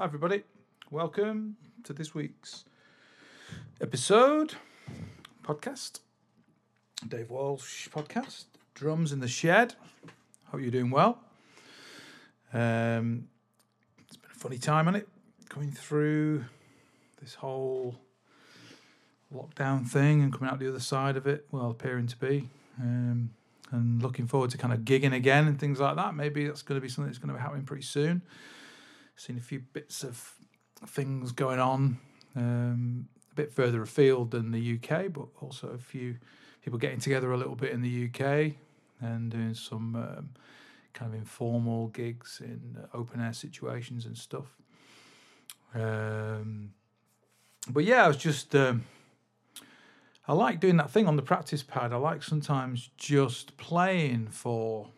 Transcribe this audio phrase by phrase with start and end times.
[0.00, 0.44] Hi, everybody.
[0.90, 2.64] Welcome to this week's
[3.82, 4.54] episode
[5.44, 6.00] podcast.
[7.06, 8.46] Dave Walsh podcast.
[8.72, 9.74] Drums in the shed.
[10.46, 11.18] Hope you're doing well.
[12.54, 13.28] Um,
[14.06, 15.08] it's been a funny time, hasn't it?
[15.50, 16.46] Going through
[17.20, 17.94] this whole
[19.30, 21.46] lockdown thing and coming out the other side of it.
[21.50, 22.48] Well, appearing to be.
[22.80, 23.32] Um,
[23.70, 26.14] and looking forward to kind of gigging again and things like that.
[26.14, 28.22] Maybe that's going to be something that's going to be happening pretty soon.
[29.20, 30.32] Seen a few bits of
[30.86, 31.98] things going on
[32.34, 36.16] um, a bit further afield than the UK, but also a few
[36.64, 38.54] people getting together a little bit in the UK
[38.98, 40.30] and doing some um,
[40.94, 44.56] kind of informal gigs in open air situations and stuff.
[45.74, 46.72] Um,
[47.68, 48.54] but yeah, I was just.
[48.56, 48.86] Um,
[50.26, 51.92] I like doing that thing on the practice pad.
[51.92, 54.88] I like sometimes just playing for,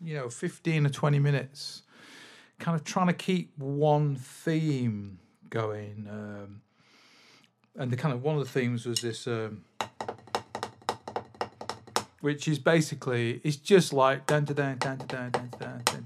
[0.00, 1.82] you know, 15 or 20 minutes,
[2.58, 5.18] kind of trying to keep one theme
[5.50, 6.06] going.
[6.10, 6.60] Um,
[7.76, 9.64] and the kind of one of the themes was this, um,
[12.20, 15.50] which is basically it's just like dun dun dun dun dun dun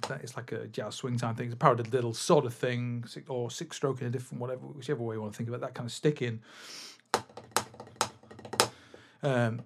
[0.03, 0.21] dun.
[0.23, 1.53] It's like a jazz swing time thing.
[1.53, 5.15] It's a little sort of thing, or six stroke in a different whatever, whichever way
[5.15, 6.41] you want to think about that kind of sticking.
[9.23, 9.61] Um,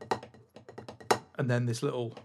[1.39, 2.17] and then this little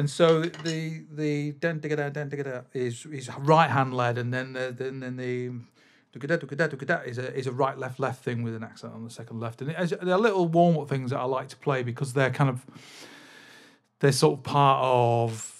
[0.00, 1.78] and so the the den
[2.72, 5.52] is is right hand led, and then the, then then the
[7.06, 9.60] is a is a right left left thing with an accent on the second left,
[9.60, 12.48] and it, they're little warm up things that I like to play because they're kind
[12.48, 12.64] of
[13.98, 15.59] they're sort of part of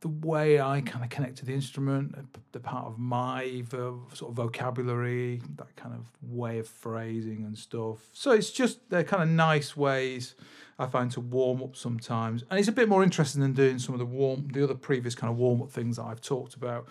[0.00, 2.14] the way I kind of connect to the instrument,
[2.52, 8.08] the part of my sort of vocabulary, that kind of way of phrasing and stuff.
[8.12, 10.34] So it's just they're kind of nice ways
[10.78, 13.94] I find to warm up sometimes, and it's a bit more interesting than doing some
[13.94, 16.88] of the warm, the other previous kind of warm up things that I've talked about,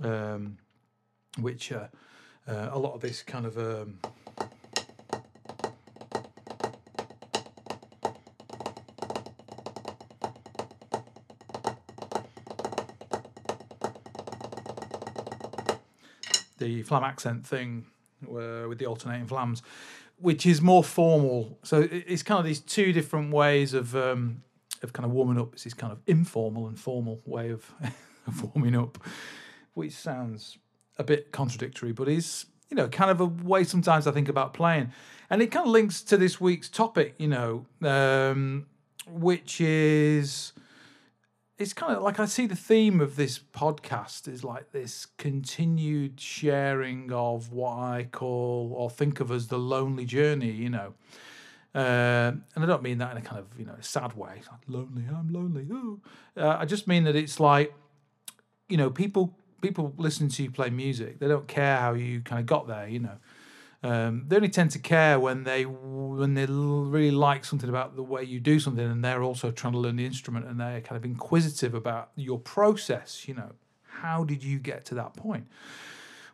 [0.00, 0.58] um,
[1.40, 1.88] which uh,
[2.46, 3.58] uh, a lot of this kind of.
[3.58, 3.98] Um,
[16.68, 17.86] the flam accent thing
[18.24, 19.62] uh, with the alternating flams,
[20.18, 21.58] which is more formal.
[21.62, 24.42] So it's kind of these two different ways of um,
[24.82, 25.54] of kind of warming up.
[25.54, 27.72] It's this kind of informal and formal way of,
[28.26, 28.98] of warming up,
[29.74, 30.58] which sounds
[30.98, 34.52] a bit contradictory, but is you know kind of a way sometimes I think about
[34.52, 34.92] playing,
[35.30, 38.66] and it kind of links to this week's topic, you know, um,
[39.06, 40.52] which is
[41.58, 46.20] it's kind of like I see the theme of this podcast is like this continued
[46.20, 50.94] sharing of what I call or think of as the lonely journey, you know.
[51.74, 54.48] Uh, and I don't mean that in a kind of you know sad way, it's
[54.48, 55.62] like lonely, I'm lonely.
[55.62, 56.00] Ooh.
[56.36, 57.74] Uh, I just mean that it's like,
[58.68, 61.18] you know, people people listen to you play music.
[61.18, 63.18] They don't care how you kind of got there, you know.
[63.82, 68.02] Um, they only tend to care when they when they really like something about the
[68.02, 70.96] way you do something, and they're also trying to learn the instrument, and they're kind
[70.96, 73.28] of inquisitive about your process.
[73.28, 73.52] You know,
[73.84, 75.46] how did you get to that point?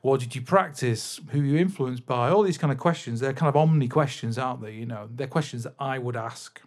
[0.00, 1.20] What did you practice?
[1.30, 2.30] Who you influenced by?
[2.30, 3.20] All these kind of questions.
[3.20, 4.72] They're kind of omni questions, aren't they?
[4.72, 6.60] You know, they're questions that I would ask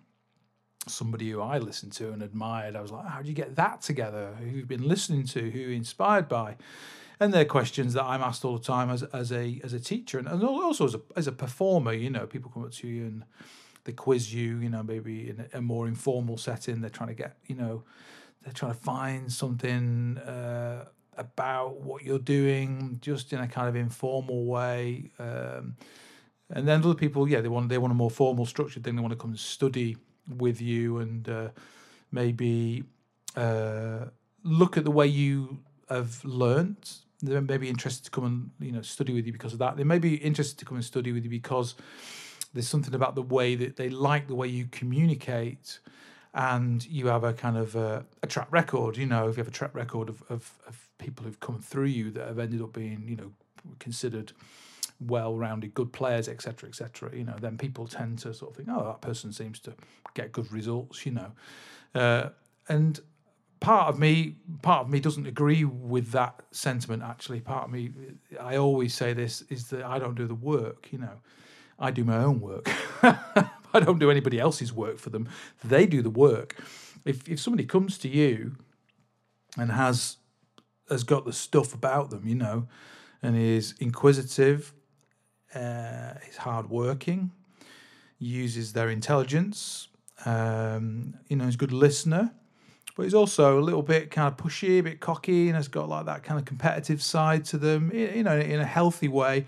[0.87, 2.75] somebody who I listened to and admired.
[2.75, 4.35] I was like, how did you get that together?
[4.39, 5.51] Who you've been listening to?
[5.51, 6.55] Who you inspired by?
[7.19, 10.19] And they're questions that I'm asked all the time as as a as a teacher
[10.19, 11.93] and, and also as a as a performer.
[11.93, 13.23] You know, people come up to you and
[13.83, 14.57] they quiz you.
[14.57, 17.83] You know, maybe in a, more informal setting, they're trying to get you know,
[18.43, 20.17] they're trying to find something.
[20.17, 20.85] Uh,
[21.19, 25.75] about what you're doing, just in a kind of informal way, um,
[26.49, 28.95] and then other people, yeah, they want they want a more formal, structured thing.
[28.95, 29.97] They want to come and study
[30.29, 31.49] with you and uh,
[32.11, 32.83] maybe
[33.35, 34.05] uh,
[34.43, 35.59] look at the way you
[35.89, 39.53] have learnt they may be interested to come and you know study with you because
[39.53, 39.77] of that.
[39.77, 41.75] They may be interested to come and study with you because
[42.53, 45.79] there's something about the way that they like the way you communicate,
[46.33, 48.97] and you have a kind of a, a track record.
[48.97, 51.85] You know, if you have a track record of, of, of people who've come through
[51.85, 53.31] you that have ended up being you know
[53.79, 54.31] considered
[54.99, 57.15] well-rounded, good players, etc., etc.
[57.15, 59.73] You know, then people tend to sort of think, oh, that person seems to
[60.13, 61.05] get good results.
[61.05, 61.31] You know,
[61.95, 62.29] uh,
[62.69, 62.99] and
[63.59, 67.41] part of me part of me doesn't agree with that sentiment actually.
[67.41, 67.91] Part of me
[68.41, 71.21] i always say this is that i don't do the work you know.
[71.79, 72.67] I do my own work.
[73.03, 75.29] I don't do anybody else's work for them.
[75.63, 76.55] They do the work.
[77.05, 78.55] If if somebody comes to you
[79.57, 80.17] and has
[80.89, 82.67] has got the stuff about them you know
[83.21, 84.73] and is inquisitive
[85.53, 87.31] uh, is hardworking
[88.19, 89.89] uses their intelligence
[90.25, 92.33] um, you know is a good listener
[92.97, 95.87] but he's also a little bit kind of pushy, a bit cocky, and has got
[95.87, 99.45] like that kind of competitive side to them, you know, in a healthy way.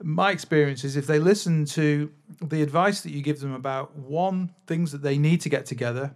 [0.00, 4.54] My experience is if they listen to the advice that you give them about one,
[4.68, 6.14] things that they need to get together,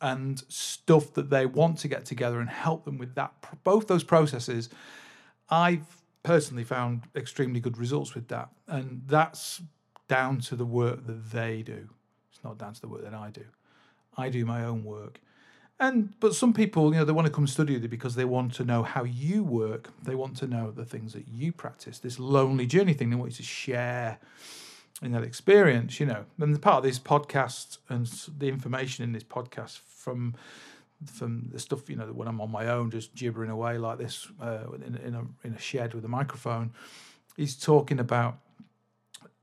[0.00, 3.32] and stuff that they want to get together, and help them with that,
[3.62, 4.68] both those processes,
[5.48, 8.48] I've personally found extremely good results with that.
[8.66, 9.62] And that's
[10.08, 11.88] down to the work that they do.
[12.32, 13.44] It's not down to the work that I do.
[14.16, 15.20] I do my own work.
[15.80, 18.24] And but some people, you know, they want to come study with you because they
[18.24, 19.90] want to know how you work.
[20.02, 22.00] They want to know the things that you practice.
[22.00, 23.10] This lonely journey thing.
[23.10, 24.18] They want you to share
[25.02, 26.24] in that experience, you know.
[26.40, 28.06] And part of this podcast and
[28.38, 30.34] the information in this podcast from
[31.06, 34.26] from the stuff, you know, when I'm on my own, just gibbering away like this
[34.40, 36.72] uh, in, in a in a shed with a microphone,
[37.36, 38.38] he's talking about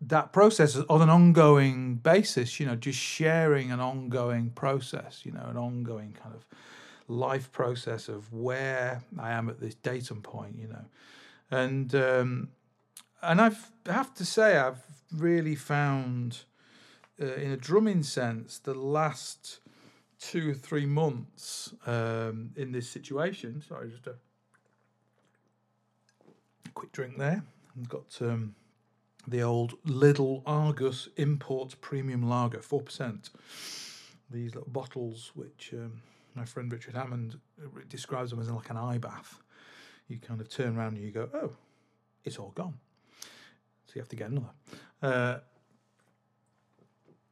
[0.07, 5.31] that process is on an ongoing basis, you know, just sharing an ongoing process, you
[5.31, 6.45] know, an ongoing kind of
[7.07, 10.85] life process of where I am at this datum point, you know,
[11.49, 12.49] and um,
[13.21, 16.39] and I've I have to say I've really found,
[17.21, 19.59] uh, in a drumming sense, the last
[20.19, 23.61] two or three months um, in this situation.
[23.67, 24.15] Sorry, just a
[26.73, 27.43] quick drink there.
[27.77, 28.17] I've got.
[28.21, 28.55] Um,
[29.27, 33.29] the old Lidl Argus Import Premium Lager, 4%.
[34.31, 36.01] These little bottles, which um,
[36.33, 37.39] my friend Richard Hammond
[37.89, 39.41] describes them as like an eye bath.
[40.07, 41.51] You kind of turn around and you go, oh,
[42.23, 42.75] it's all gone.
[43.87, 44.49] So you have to get another.
[45.01, 45.37] Uh,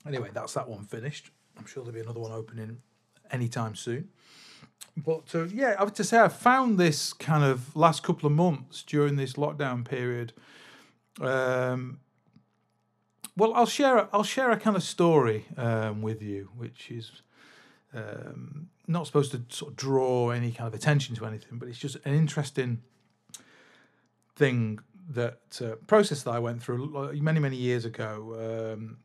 [0.08, 1.32] anyway, that's that one finished.
[1.58, 2.78] I'm sure there'll be another one opening
[3.32, 4.10] anytime soon.
[4.96, 8.34] But uh, yeah, I have to say, I found this kind of last couple of
[8.34, 10.34] months during this lockdown period
[11.22, 12.00] um,
[13.36, 14.08] well, I'll share.
[14.14, 17.12] I'll share a kind of story um, with you, which is
[17.94, 21.80] um, not supposed to sort of draw any kind of attention to anything, but it's
[21.80, 22.82] just an interesting
[24.36, 24.80] thing
[25.10, 28.74] that uh, process that I went through many many years ago.
[28.76, 28.98] Um,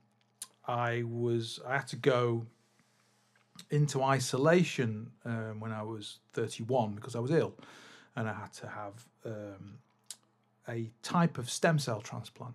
[0.66, 2.46] I was I had to go
[3.70, 7.54] into isolation um, when I was 31 because I was ill,
[8.14, 9.78] and I had to have um,
[10.68, 12.54] a type of stem cell transplant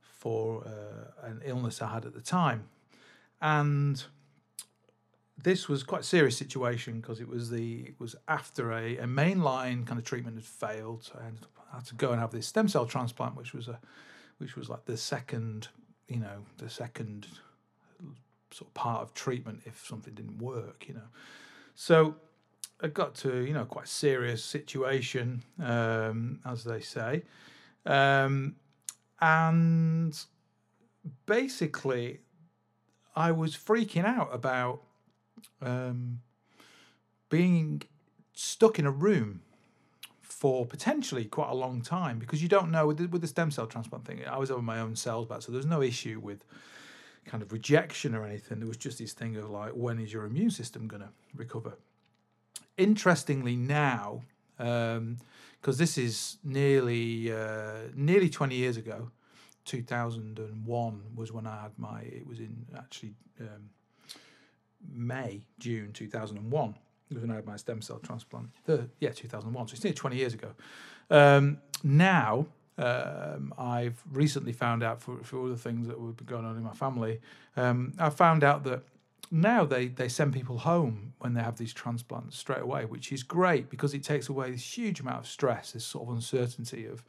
[0.00, 2.64] for uh, an illness I had at the time.
[3.40, 4.02] And
[5.36, 9.06] this was quite a serious situation because it was the it was after a, a
[9.06, 11.04] mainline kind of treatment had failed.
[11.04, 13.52] So I, ended up, I had to go and have this stem cell transplant, which
[13.52, 13.78] was a
[14.38, 15.68] which was like the second,
[16.08, 17.26] you know, the second
[18.50, 21.08] sort of part of treatment if something didn't work, you know.
[21.74, 22.16] So
[22.84, 27.22] it got to you know quite serious situation, um, as they say,
[27.86, 28.56] um,
[29.20, 30.18] and
[31.26, 32.20] basically,
[33.16, 34.82] I was freaking out about
[35.60, 36.20] um,
[37.28, 37.82] being
[38.32, 39.42] stuck in a room
[40.20, 43.50] for potentially quite a long time because you don't know with the, with the stem
[43.50, 44.20] cell transplant thing.
[44.26, 46.44] I was having my own cells back, so there's no issue with
[47.24, 48.58] kind of rejection or anything.
[48.58, 51.78] There was just this thing of like, when is your immune system going to recover?
[52.76, 54.22] Interestingly now,
[54.56, 55.18] because um,
[55.62, 59.10] this is nearly uh, nearly 20 years ago,
[59.64, 62.00] 2001 was when I had my.
[62.02, 63.70] It was in actually um,
[64.92, 66.74] May June 2001
[67.12, 68.48] was when I had my stem cell transplant.
[68.64, 69.68] The, yeah, 2001.
[69.68, 70.50] So it's nearly 20 years ago.
[71.10, 72.46] Um, now.
[72.76, 76.64] Um, I've recently found out for, for all the things that were going on in
[76.64, 77.20] my family.
[77.56, 78.82] Um, I found out that
[79.34, 83.24] now they, they send people home when they have these transplants straight away, which is
[83.24, 87.02] great because it takes away this huge amount of stress, this sort of uncertainty of,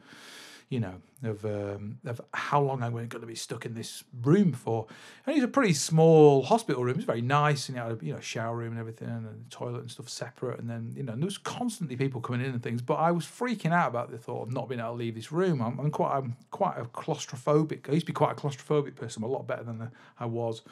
[0.69, 4.53] you know, of um, of how long I'm going to be stuck in this room
[4.53, 4.87] for.
[5.27, 6.95] And it's a pretty small hospital room.
[6.95, 9.81] It's very nice, and you know, you know, shower room and everything, and a toilet
[9.81, 10.59] and stuff separate.
[10.59, 12.81] And then you know, there was constantly people coming in and things.
[12.81, 15.31] But I was freaking out about the thought of not being able to leave this
[15.31, 15.61] room.
[15.61, 17.87] I'm, I'm quite I'm quite a claustrophobic.
[17.87, 20.63] I used to be quite a claustrophobic person, a lot better than I was.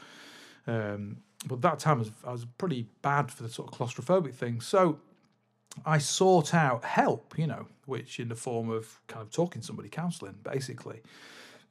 [0.65, 4.33] Um, but that time I was, I was pretty bad for the sort of claustrophobic
[4.33, 4.62] thing.
[4.62, 5.00] So
[5.85, 9.65] I sought out help, you know, which in the form of kind of talking to
[9.65, 11.01] somebody, counselling, basically,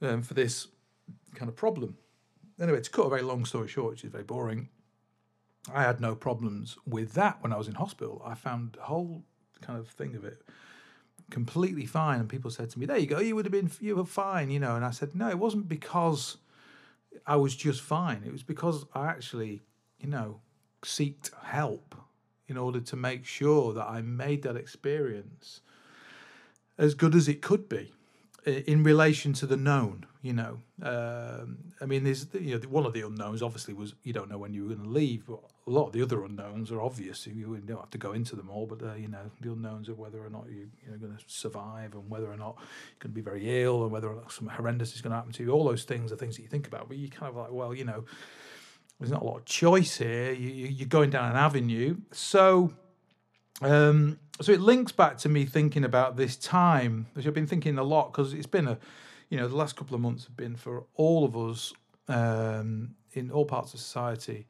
[0.01, 0.69] um, for this
[1.35, 1.97] kind of problem.
[2.61, 4.69] Anyway, to cut a very long story short, which is very boring,
[5.73, 8.23] I had no problems with that when I was in hospital.
[8.25, 9.23] I found the whole
[9.61, 10.43] kind of thing of it
[11.31, 12.21] completely fine.
[12.21, 14.51] And people said to me, There you go, you would have been, you were fine,
[14.51, 14.77] you know.
[14.77, 16.37] And I said, No, it wasn't because
[17.27, 18.23] I was just fine.
[18.25, 19.63] It was because I actually,
[19.99, 20.41] you know,
[20.85, 21.95] sought help
[22.49, 25.61] in order to make sure that I made that experience
[26.77, 27.93] as good as it could be.
[28.47, 30.07] In relation to the known.
[30.23, 34.13] You know, um, I mean, there's you know one of the unknowns obviously was you
[34.13, 36.81] don't know when you're going to leave, but a lot of the other unknowns are
[36.81, 37.27] obvious.
[37.27, 39.99] You don't have to go into them all, but uh, you know the unknowns of
[39.99, 43.15] whether or not you, you're going to survive, and whether or not you're going to
[43.15, 45.51] be very ill, and whether or not horrendous is going to happen to you.
[45.51, 47.75] All those things are things that you think about, but you kind of like, well,
[47.75, 48.05] you know,
[49.01, 50.33] there's not a lot of choice here.
[50.33, 52.73] You, you're going down an avenue, so.
[53.61, 57.79] Um, so it links back to me thinking about this time, which I've been thinking
[57.79, 58.79] a lot because it's been a,
[59.31, 61.73] you know, the last couple of months have been for all of us
[62.09, 64.47] um, in all parts of society.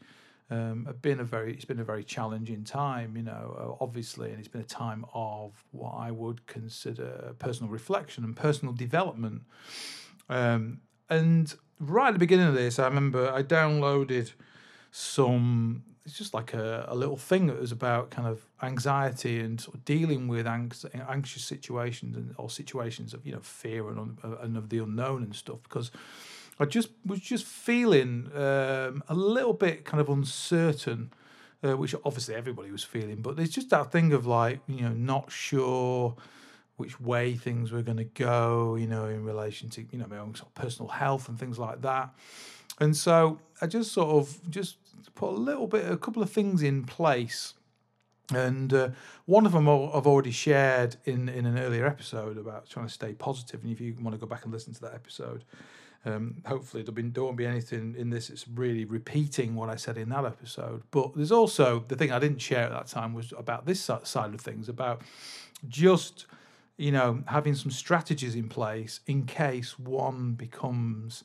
[0.50, 4.38] Um, have been a very it's been a very challenging time, you know, obviously, and
[4.38, 9.42] it's been a time of what I would consider personal reflection and personal development.
[10.28, 14.32] Um, and right at the beginning of this, I remember I downloaded
[14.90, 19.60] some it's just like a, a little thing that was about kind of anxiety and
[19.60, 24.18] sort of dealing with anx- anxious situations and or situations of you know fear and,
[24.22, 25.90] and of the unknown and stuff because
[26.58, 31.12] I just was just feeling um, a little bit kind of uncertain,
[31.64, 34.92] uh, which obviously everybody was feeling, but there's just that thing of like you know
[34.92, 36.16] not sure
[36.76, 40.18] which way things were going to go, you know, in relation to you know my
[40.18, 42.10] own sort of personal health and things like that.
[42.80, 44.76] And so I just sort of just
[45.14, 47.54] put a little bit, a couple of things in place.
[48.32, 48.90] And uh,
[49.26, 53.12] one of them I've already shared in, in an earlier episode about trying to stay
[53.12, 53.62] positive.
[53.62, 55.44] And if you want to go back and listen to that episode,
[56.04, 59.96] um, hopefully there'll be, won't be anything in this It's really repeating what I said
[59.96, 60.82] in that episode.
[60.90, 64.34] But there's also the thing I didn't share at that time was about this side
[64.34, 65.02] of things, about
[65.68, 66.26] just
[66.76, 71.22] you know having some strategies in place in case one becomes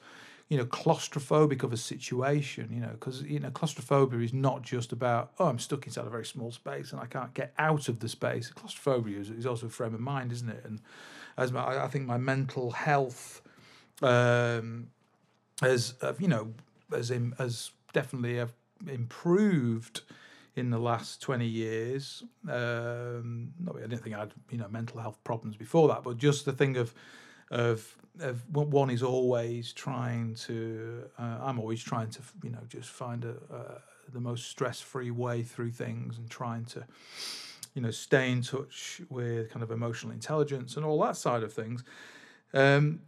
[0.50, 4.94] you know, claustrophobic of a situation, you know, because, you know, claustrophobia is not just
[4.94, 8.00] about, oh, I'm stuck inside a very small space and I can't get out of
[8.00, 8.50] the space.
[8.50, 10.64] Claustrophobia is, is also a frame of mind, isn't it?
[10.64, 10.80] And
[11.38, 13.42] as my, I think my mental health
[14.02, 14.88] um,
[15.62, 16.54] has, uh, you know,
[16.96, 18.54] as in, as definitely have
[18.88, 20.02] improved
[20.56, 22.24] in the last 20 years.
[22.50, 26.46] Um, I didn't think I had, you know, mental health problems before that, but just
[26.46, 26.94] the thing of
[27.50, 27.96] of
[28.52, 33.36] one is always trying to uh, I'm always trying to you know just find a,
[33.54, 33.80] uh,
[34.12, 36.86] the most stress free way through things and trying to
[37.74, 41.54] you know stay in touch with kind of emotional intelligence and all that side of
[41.54, 41.84] things.
[42.54, 43.02] Um,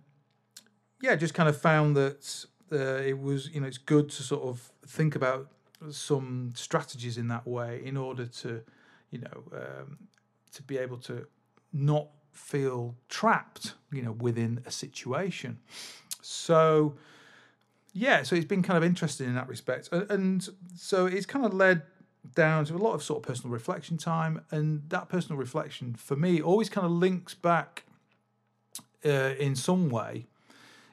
[1.01, 4.43] yeah just kind of found that uh, it was you know it's good to sort
[4.43, 5.49] of think about
[5.89, 8.61] some strategies in that way in order to
[9.11, 9.97] you know um,
[10.51, 11.25] to be able to
[11.71, 12.07] not
[12.39, 15.59] feel trapped, you know, within a situation.
[16.21, 16.95] So,
[17.93, 21.53] yeah, so it's been kind of interesting in that respect, and so it's kind of
[21.53, 21.83] led
[22.35, 26.15] down to a lot of sort of personal reflection time, and that personal reflection for
[26.15, 27.83] me always kind of links back
[29.05, 30.25] uh, in some way.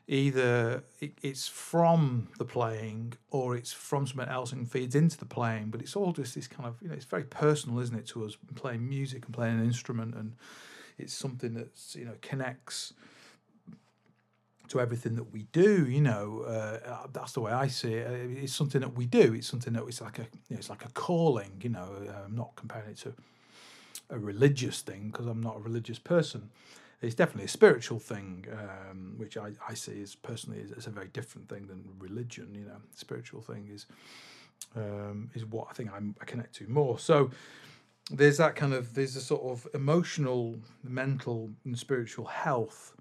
[0.09, 5.71] Either it's from the playing or it's from something else and feeds into the playing,
[5.71, 8.25] but it's all just this kind of you know it's very personal, isn't it, to
[8.25, 10.35] us playing music and playing an instrument and
[10.99, 12.93] it's something that's you know connects
[14.69, 15.87] to everything that we do.
[15.87, 18.07] You know, uh, that's the way I see it.
[18.43, 19.35] It's something that we do.
[19.35, 21.53] It's something that it's like a you know, it's like a calling.
[21.63, 21.89] You know,
[22.25, 23.15] I'm not comparing it to
[24.11, 26.51] a religious thing because I'm not a religious person.
[27.03, 30.91] It's definitely a spiritual thing, um, which I, I see as personally as, as, a
[30.91, 32.55] very different thing than religion.
[32.55, 33.87] You know, spiritual thing is
[34.75, 36.99] um, is what I think I'm, I connect to more.
[36.99, 37.31] So
[38.11, 42.93] there's that kind of there's a sort of emotional, mental, and spiritual health,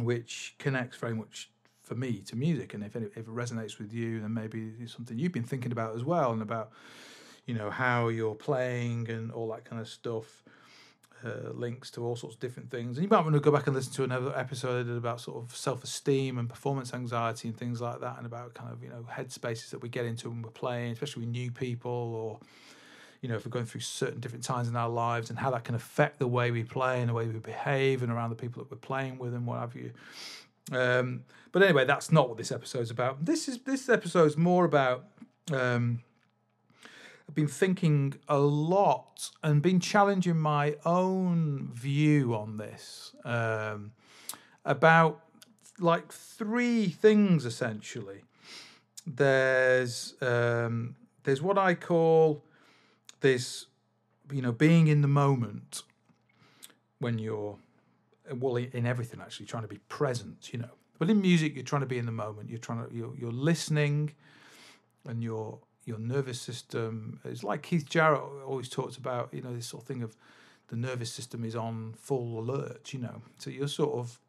[0.00, 1.50] which connects very much
[1.82, 2.74] for me to music.
[2.74, 5.72] And if it, if it resonates with you, then maybe it's something you've been thinking
[5.72, 6.70] about as well, and about
[7.46, 10.42] you know how you're playing and all that kind of stuff.
[11.24, 12.96] Uh, links to all sorts of different things.
[12.98, 15.54] And you might want to go back and listen to another episode about sort of
[15.54, 19.06] self esteem and performance anxiety and things like that, and about kind of you know
[19.08, 22.40] headspaces that we get into when we're playing, especially with new people or
[23.22, 25.62] you know, if we're going through certain different times in our lives and how that
[25.62, 28.62] can affect the way we play and the way we behave and around the people
[28.62, 29.92] that we're playing with and what have you.
[30.72, 33.24] Um, but anyway, that's not what this episode is about.
[33.24, 35.04] This is this episode is more about.
[35.52, 36.02] Um,
[37.28, 43.92] I've been thinking a lot and been challenging my own view on this um,
[44.64, 45.24] about
[45.78, 48.24] like three things essentially.
[49.06, 52.44] There's um, there's what I call
[53.22, 53.66] this,
[54.30, 55.82] you know, being in the moment
[56.98, 57.56] when you're,
[58.34, 60.74] well, in everything actually, trying to be present, you know.
[60.98, 62.50] But in music, you're trying to be in the moment.
[62.50, 64.12] You're trying to, you're, you're listening,
[65.08, 69.32] and your your nervous system is like Keith Jarrett always talks about.
[69.32, 70.14] You know, this sort of thing of
[70.68, 72.92] the nervous system is on full alert.
[72.92, 74.20] You know, so you're sort of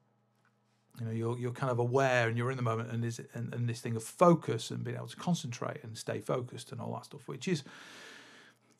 [0.99, 3.53] You know, you're you're kind of aware and you're in the moment, and this and,
[3.53, 6.93] and this thing of focus and being able to concentrate and stay focused and all
[6.93, 7.63] that stuff, which is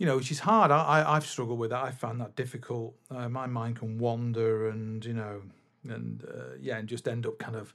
[0.03, 0.69] you know, which is hard.
[0.69, 1.81] I, I have struggled with that.
[1.81, 2.93] I found that difficult.
[3.09, 5.43] Uh, my mind can wander, and you know,
[5.87, 7.73] and uh, yeah, and just end up kind of.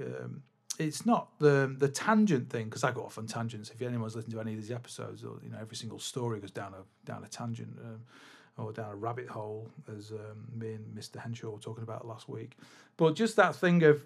[0.00, 0.44] Um,
[0.78, 3.68] it's not the the tangent thing because I go off on tangents.
[3.68, 6.50] If anyone's listened to any of these episodes, or you know, every single story goes
[6.50, 8.00] down a down a tangent um,
[8.56, 11.20] or down a rabbit hole, as um, me and Mr.
[11.20, 12.56] Henshaw were talking about last week.
[12.96, 14.00] But just that thing of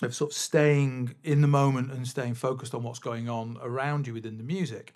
[0.00, 4.06] of sort of staying in the moment and staying focused on what's going on around
[4.06, 4.94] you within the music.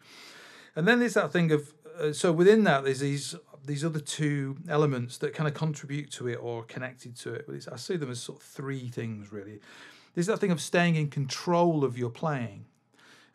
[0.77, 3.35] And then there's that thing of uh, so within that there's these
[3.65, 7.45] these other two elements that kind of contribute to it or connected to it.
[7.47, 9.61] But I see them as sort of three things really.
[10.15, 12.65] There's that thing of staying in control of your playing.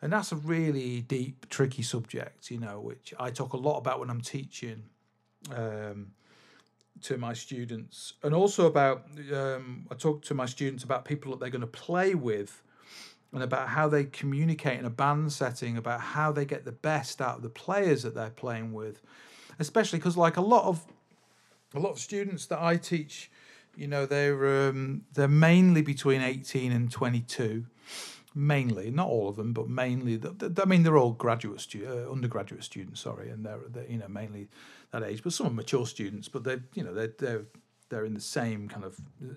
[0.02, 3.98] And that's a really deep, tricky subject, you know, which I talk a lot about
[3.98, 4.82] when I'm teaching
[5.54, 6.08] um,
[7.02, 8.12] to my students.
[8.22, 11.66] And also about, um, I talk to my students about people that they're going to
[11.66, 12.62] play with
[13.32, 17.20] and about how they communicate in a band setting, about how they get the best
[17.20, 19.02] out of the players that they're playing with,
[19.58, 20.84] especially because like a lot of
[21.74, 23.30] a lot of students that I teach,
[23.76, 27.66] you know, they're um, they're mainly between eighteen and twenty two,
[28.34, 30.20] mainly not all of them, but mainly.
[30.60, 34.08] I mean, they're all graduate stu- uh, undergraduate students, sorry, and they're, they're you know
[34.08, 34.48] mainly
[34.92, 37.44] that age, but some are mature students, but they're you know they're they're
[37.88, 39.32] they're in the same kind of uh,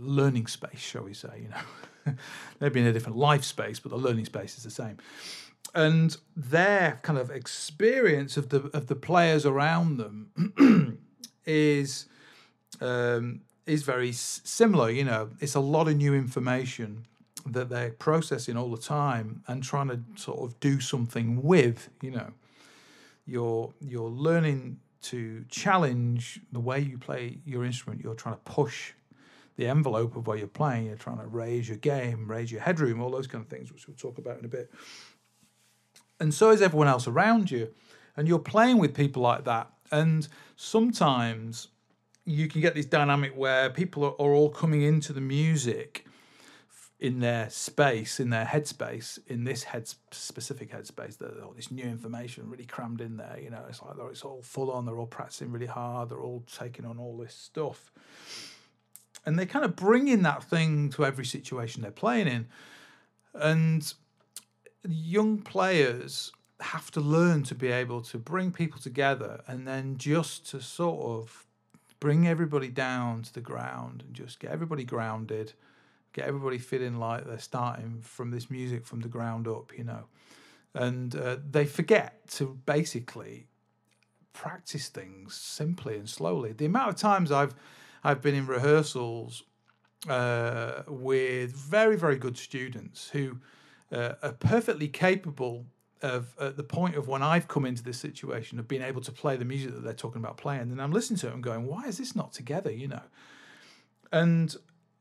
[0.00, 1.42] learning space, shall we say?
[1.42, 1.56] You know,
[2.60, 4.98] maybe in a different life space, but the learning space is the same.
[5.74, 10.98] And their kind of experience of the of the players around them
[11.46, 12.06] is
[12.80, 14.90] um, is very similar.
[14.90, 17.06] You know, it's a lot of new information
[17.46, 21.88] that they're processing all the time and trying to sort of do something with.
[22.02, 22.32] You know,
[23.26, 28.02] you're you're learning to challenge the way you play your instrument.
[28.02, 28.92] You're trying to push
[29.56, 30.86] the envelope of where you're playing.
[30.86, 33.86] You're trying to raise your game, raise your headroom, all those kind of things, which
[33.86, 34.72] we'll talk about in a bit.
[36.20, 37.68] And so is everyone else around you.
[38.16, 39.70] And you're playing with people like that.
[39.90, 41.68] And sometimes
[42.24, 46.06] you can get this dynamic where people are, are all coming into the music
[47.02, 51.82] in their space, in their headspace, in this head specific headspace, that all this new
[51.82, 53.36] information really crammed in there.
[53.42, 54.86] You know, it's like it's all full on.
[54.86, 56.10] They're all practicing really hard.
[56.10, 57.90] They're all taking on all this stuff,
[59.24, 62.46] and they kind of bring in that thing to every situation they're playing in.
[63.34, 63.92] And
[64.86, 70.48] young players have to learn to be able to bring people together, and then just
[70.50, 71.46] to sort of
[72.00, 75.52] bring everybody down to the ground and just get everybody grounded
[76.12, 80.04] get everybody feeling like they're starting from this music from the ground up, you know.
[80.74, 83.46] And uh, they forget to basically
[84.32, 86.52] practice things simply and slowly.
[86.52, 87.54] The amount of times I've
[88.04, 89.44] I've been in rehearsals
[90.08, 93.38] uh, with very very good students who
[93.92, 95.66] uh, are perfectly capable
[96.02, 99.12] of at the point of when I've come into this situation of being able to
[99.12, 101.66] play the music that they're talking about playing, and I'm listening to it and going,
[101.66, 102.72] why is this not together?
[102.72, 103.02] You know,
[104.10, 104.56] and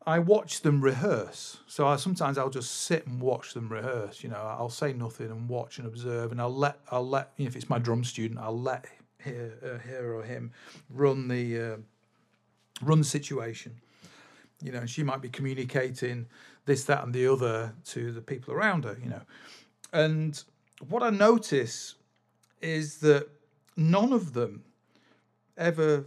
[0.05, 1.57] I watch them rehearse.
[1.67, 4.23] So I, sometimes I'll just sit and watch them rehearse.
[4.23, 7.45] You know, I'll say nothing and watch and observe, and I'll let I'll let you
[7.45, 8.85] know, if it's my drum student, I'll let
[9.21, 10.51] her, uh, her or him
[10.89, 11.77] run the uh,
[12.81, 13.75] run situation.
[14.61, 16.27] You know, she might be communicating
[16.65, 18.97] this, that, and the other to the people around her.
[19.01, 19.21] You know,
[19.91, 20.41] and
[20.87, 21.95] what I notice
[22.61, 23.27] is that
[23.75, 24.63] none of them
[25.57, 26.05] ever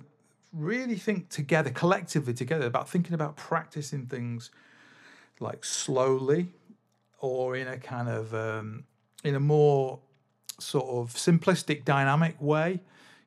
[0.52, 4.50] really think together, collectively together, about thinking about practicing things
[5.40, 6.48] like slowly
[7.18, 8.84] or in a kind of um,
[9.24, 9.98] in a more
[10.58, 12.80] sort of simplistic dynamic way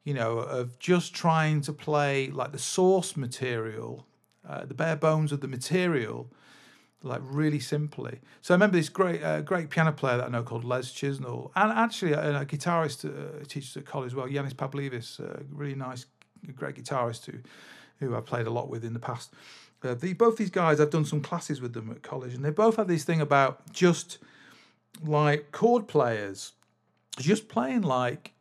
[0.07, 4.05] you know of just trying to play like the source material
[4.47, 6.19] uh, the bare bones of the material
[7.03, 10.43] like really simply so i remember this great uh, great piano player that i know
[10.43, 14.53] called les chisnall and actually a, a guitarist uh, teaches at college as well yanis
[14.53, 16.05] pavlidis a really nice
[16.55, 17.37] great guitarist who
[17.99, 19.33] who I've played a lot with in the past.
[19.83, 22.49] Uh, the, both these guys, I've done some classes with them at college, and they
[22.49, 24.17] both have this thing about just
[25.03, 26.53] like chord players,
[27.19, 28.33] just playing like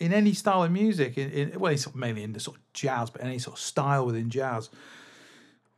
[0.00, 1.16] in any style of music.
[1.16, 4.06] In, in well, it's mainly in the sort of jazz, but any sort of style
[4.06, 4.70] within jazz,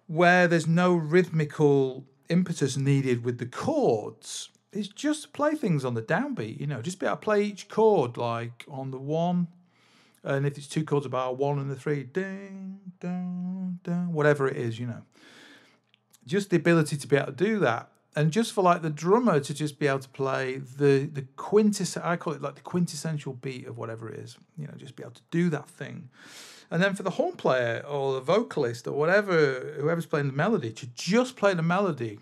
[0.06, 4.48] where there's no rhythmical impetus needed with the chords.
[4.72, 7.68] It's just play things on the downbeat, you know, just be able to play each
[7.68, 9.48] chord like on the one,
[10.24, 14.56] and if it's two chords about one and the three, ding, ding, ding, whatever it
[14.56, 15.02] is, you know.
[16.24, 17.90] Just the ability to be able to do that.
[18.14, 21.96] And just for like the drummer to just be able to play the the quintess
[21.96, 25.02] I call it like the quintessential beat of whatever it is, you know, just be
[25.02, 26.10] able to do that thing.
[26.70, 30.72] And then for the horn player or the vocalist or whatever, whoever's playing the melody,
[30.72, 32.18] to just play the melody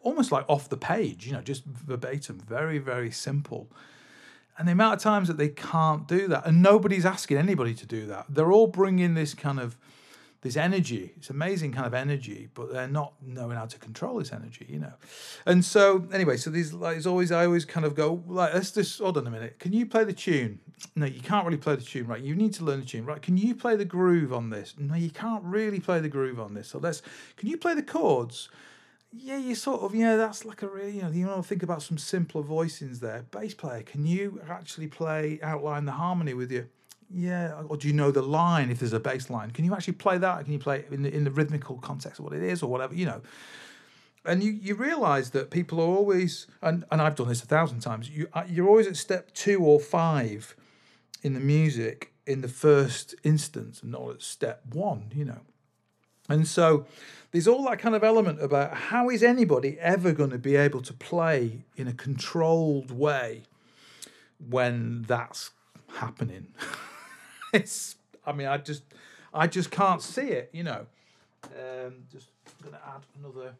[0.00, 3.70] almost like off the page, you know, just verbatim, very, very simple.
[4.56, 7.86] And the amount of times that they can't do that, and nobody's asking anybody to
[7.86, 8.26] do that.
[8.28, 9.76] They're all bringing this kind of
[10.40, 11.12] this energy.
[11.16, 14.78] It's amazing kind of energy, but they're not knowing how to control this energy, you
[14.78, 14.92] know.
[15.46, 19.00] And so anyway, so these like always I always kind of go like let's just
[19.00, 19.58] hold on a minute.
[19.58, 20.60] Can you play the tune?
[20.94, 22.20] No, you can't really play the tune, right?
[22.20, 23.20] You need to learn the tune, right?
[23.20, 24.74] Can you play the groove on this?
[24.78, 26.68] No, you can't really play the groove on this.
[26.68, 27.02] So let's
[27.36, 28.48] can you play the chords?
[29.10, 30.16] Yeah, you sort of yeah.
[30.16, 33.24] That's like a really you know you want to think about some simpler voicings there.
[33.32, 36.68] Bass player, can you actually play outline the harmony with you?
[37.10, 39.50] Yeah, or do you know the line if there's a bass line?
[39.50, 40.44] Can you actually play that?
[40.44, 42.94] Can you play in the, in the rhythmical context of what it is or whatever,
[42.94, 43.22] you know?
[44.24, 47.80] And you, you realize that people are always, and, and I've done this a thousand
[47.80, 50.54] times, you, uh, you're always at step two or five
[51.22, 55.40] in the music in the first instance and not at step one, you know?
[56.28, 56.84] And so
[57.30, 60.82] there's all that kind of element about how is anybody ever going to be able
[60.82, 63.44] to play in a controlled way
[64.46, 65.52] when that's
[65.94, 66.48] happening?
[67.52, 67.96] it's.
[68.26, 68.82] I mean, I just,
[69.32, 70.50] I just can't see it.
[70.52, 70.86] You know.
[71.44, 72.28] Um, just
[72.62, 73.54] going to add another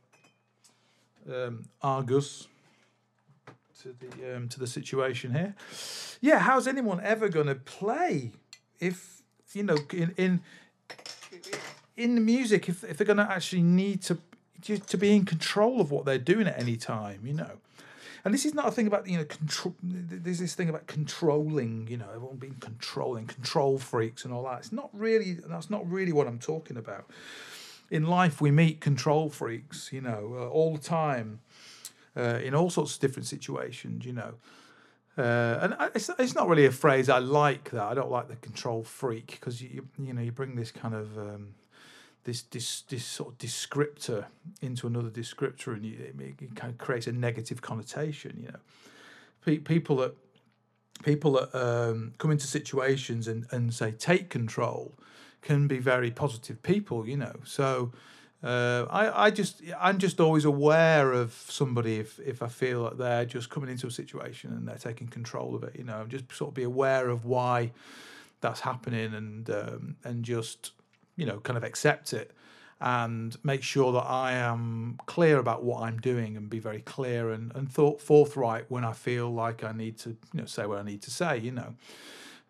[1.29, 2.48] um, Argus
[3.83, 5.55] to the um, to the situation here.
[6.20, 8.33] Yeah, how's anyone ever going to play
[8.81, 9.22] if
[9.53, 10.40] you know in in
[11.96, 14.18] in the music if if they're going to actually need to
[14.87, 17.20] to be in control of what they're doing at any time?
[17.24, 17.53] You know.
[18.25, 19.75] And this is not a thing about you know control.
[19.83, 21.89] There's this thing about controlling.
[21.89, 24.59] You know, everyone being controlling, control freaks, and all that.
[24.61, 25.35] It's not really.
[25.35, 27.07] That's not really what I'm talking about.
[27.91, 29.93] In life, we meet control freaks.
[29.93, 31.41] You know, uh, all the time,
[32.17, 34.05] uh, in all sorts of different situations.
[34.05, 34.35] You know.
[35.17, 37.83] Uh, and it's, it's not really a phrase I like that.
[37.83, 41.19] I don't like the control freak because you you know you bring this kind of
[41.19, 41.55] um,
[42.25, 44.27] this this this sort of descriptor
[44.61, 48.39] into another descriptor, and you, it, kind of creates a negative connotation.
[48.41, 48.59] You know,
[49.45, 50.15] Pe- people that
[51.03, 54.95] people that um, come into situations and and say take control
[55.43, 57.09] can be very positive people.
[57.09, 57.93] You know, so.
[58.41, 62.97] Uh, I, I just I'm just always aware of somebody if, if I feel that
[62.97, 66.33] they're just coming into a situation and they're taking control of it, you know, just
[66.33, 67.73] sort of be aware of why
[68.41, 70.71] that's happening and um, and just
[71.19, 72.33] you know, kind of accept it
[72.81, 77.31] and make sure that I am clear about what I'm doing and be very clear
[77.31, 80.79] and, and thought forthright when I feel like I need to, you know, say what
[80.79, 81.75] I need to say, you know.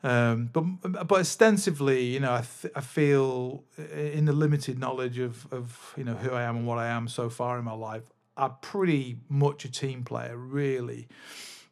[0.04, 0.62] Um, but
[1.08, 6.04] but ostensively, you know, I, th- I feel in the limited knowledge of, of you
[6.04, 8.04] know who I am and what I am so far in my life,
[8.36, 10.36] I'm pretty much a team player.
[10.36, 11.08] Really,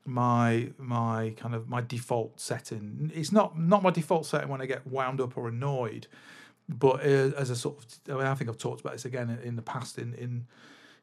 [0.04, 3.12] my my kind of my default setting.
[3.14, 6.08] It's not not my default setting when I get wound up or annoyed
[6.68, 9.30] but uh, as a sort of, I, mean, I think I've talked about this again
[9.30, 10.46] in, in the past in in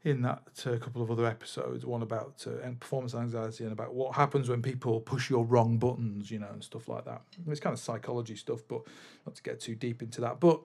[0.03, 4.15] in that uh, couple of other episodes, one about uh, performance anxiety and about what
[4.15, 7.21] happens when people push your wrong buttons, you know, and stuff like that.
[7.47, 8.81] It's kind of psychology stuff, but
[9.25, 10.41] not to get too deep into that.
[10.41, 10.59] But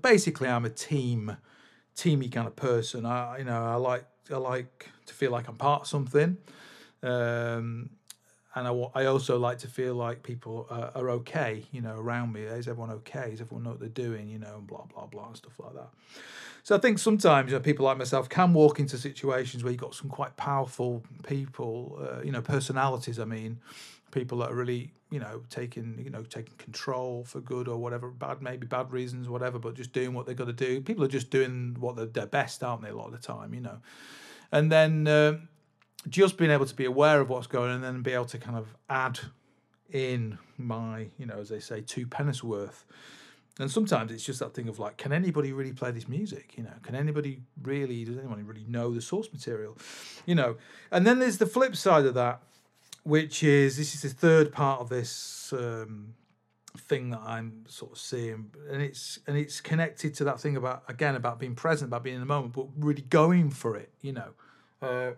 [0.00, 1.36] basically, I'm a team,
[1.94, 3.04] teamy kind of person.
[3.04, 6.38] I, you know, I like I like to feel like I'm part of something.
[7.02, 7.90] Um,
[8.54, 12.32] and I, I also like to feel like people are, are okay, you know, around
[12.32, 12.42] me.
[12.42, 13.30] Is everyone okay?
[13.30, 15.74] Does everyone know what they're doing, you know, and blah, blah, blah, and stuff like
[15.74, 15.88] that.
[16.62, 19.80] So I think sometimes you know, people like myself can walk into situations where you've
[19.80, 23.60] got some quite powerful people, uh, you know, personalities, I mean,
[24.10, 28.10] people that are really, you know, taking, you know, taking control for good or whatever,
[28.10, 30.80] bad, maybe bad reasons, whatever, but just doing what they've got to do.
[30.80, 33.54] People are just doing what they're, they're best, aren't they, a lot of the time,
[33.54, 33.78] you know.
[34.52, 35.38] And then, uh,
[36.08, 38.38] just being able to be aware of what's going on and then be able to
[38.38, 39.20] kind of add
[39.92, 42.84] in my, you know, as they say, two pennies worth.
[43.58, 46.54] And sometimes it's just that thing of like, can anybody really play this music?
[46.56, 49.76] You know, can anybody really, does anyone really know the source material?
[50.24, 50.56] You know,
[50.90, 52.40] and then there's the flip side of that,
[53.02, 56.14] which is this is the third part of this um,
[56.78, 60.84] thing that I'm sort of seeing, and it's and it's connected to that thing about
[60.88, 63.90] again about being present, about being in the moment, but really going for it.
[64.00, 64.30] You know,
[64.82, 65.10] uh,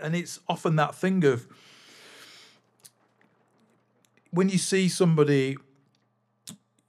[0.00, 1.46] and it's often that thing of
[4.30, 5.56] when you see somebody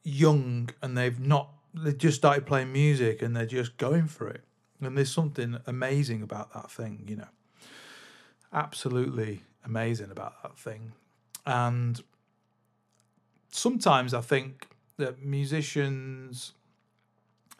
[0.04, 4.43] young and they've not they just started playing music and they're just going for it
[4.82, 7.28] and there's something amazing about that thing you know.
[8.52, 10.93] Absolutely amazing about that thing.
[11.45, 12.02] And
[13.52, 14.67] sometimes i think
[14.98, 16.54] that musicians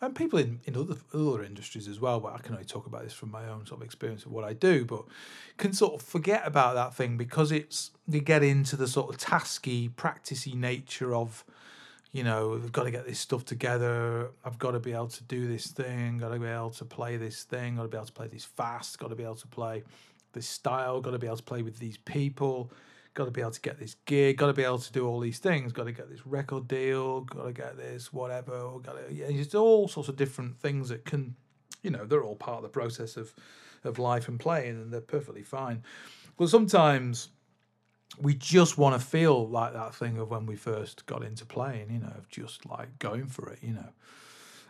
[0.02, 2.20] and people in, in other other industries as well.
[2.20, 4.44] But I can only talk about this from my own sort of experience of what
[4.44, 4.86] I do.
[4.86, 5.04] But
[5.58, 9.20] can sort of forget about that thing because it's you get into the sort of
[9.20, 11.44] tasky, practicey nature of,
[12.12, 14.32] you know, I've got to get this stuff together.
[14.46, 16.20] I've got to be able to do this thing.
[16.20, 17.76] Got to be able to play this thing.
[17.76, 19.00] Got to be able to play this fast.
[19.00, 19.84] Got to be able to play
[20.34, 21.02] this style.
[21.02, 22.72] Got to be able to play with these people
[23.14, 25.20] got to be able to get this gig, got to be able to do all
[25.20, 29.14] these things, got to get this record deal, got to get this whatever, got to,
[29.14, 31.36] yeah, it's all sorts of different things that can,
[31.84, 33.34] you know, they're all part of the process of
[33.84, 35.84] of life and playing, and they're perfectly fine.
[36.38, 37.30] But sometimes
[38.20, 41.92] we just want to feel like that thing of when we first got into playing,
[41.92, 43.90] you know, of just like going for it, you know.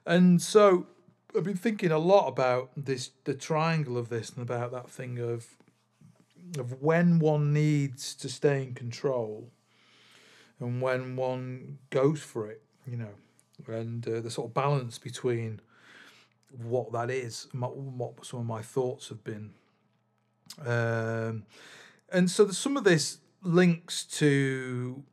[0.05, 0.87] And so
[1.35, 5.19] I've been thinking a lot about this, the triangle of this, and about that thing
[5.19, 5.47] of
[6.57, 9.49] of when one needs to stay in control
[10.59, 13.13] and when one goes for it, you know,
[13.67, 15.61] and uh, the sort of balance between
[16.57, 19.51] what that is, what some of my thoughts have been.
[20.65, 21.43] Um,
[22.11, 25.03] and so some of this links to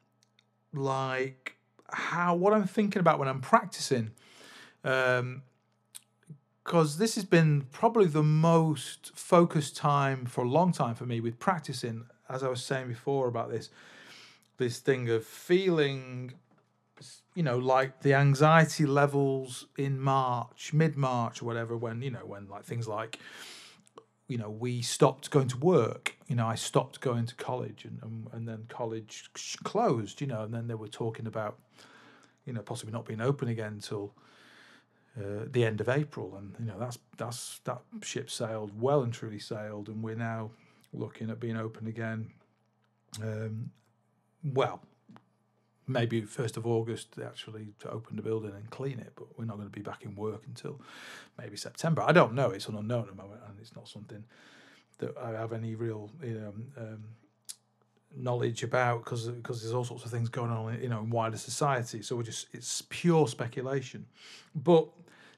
[0.73, 1.57] like
[1.91, 4.11] how what I'm thinking about when I'm practicing.
[4.85, 5.43] Um,
[6.67, 11.21] because this has been probably the most focused time for a long time for me
[11.21, 13.71] with practicing as i was saying before about this
[14.59, 16.33] this thing of feeling
[17.35, 22.49] you know like the anxiety levels in march mid-march or whatever when you know when
[22.49, 23.21] like things like
[24.27, 28.01] you know we stopped going to work you know i stopped going to college and,
[28.03, 29.31] and, and then college
[29.63, 31.59] closed you know and then they were talking about
[32.45, 34.13] you know possibly not being open again until
[35.19, 39.13] uh, the end of April, and you know that's that's that ship sailed well and
[39.13, 40.51] truly sailed, and we're now
[40.93, 42.31] looking at being open again.
[43.23, 43.71] Um,
[44.45, 44.83] well,
[45.87, 49.57] maybe first of August actually to open the building and clean it, but we're not
[49.57, 50.81] going to be back in work until
[51.39, 52.03] maybe September.
[52.03, 54.25] I don't know; it's an unknown at the moment, and it's not something
[54.99, 57.05] that I have any real you know, um,
[58.15, 61.37] knowledge about because because there's all sorts of things going on you know in wider
[61.37, 62.03] society.
[62.03, 64.07] So we're just it's pure speculation,
[64.55, 64.89] but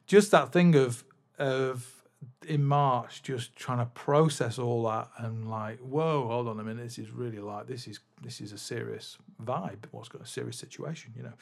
[0.06, 1.04] just that thing of
[1.38, 1.98] of
[2.46, 6.82] in March, just trying to process all that and like, whoa, hold on a minute,
[6.82, 9.84] this is really like this is this is a serious vibe.
[9.90, 11.34] What's got a serious situation, you know?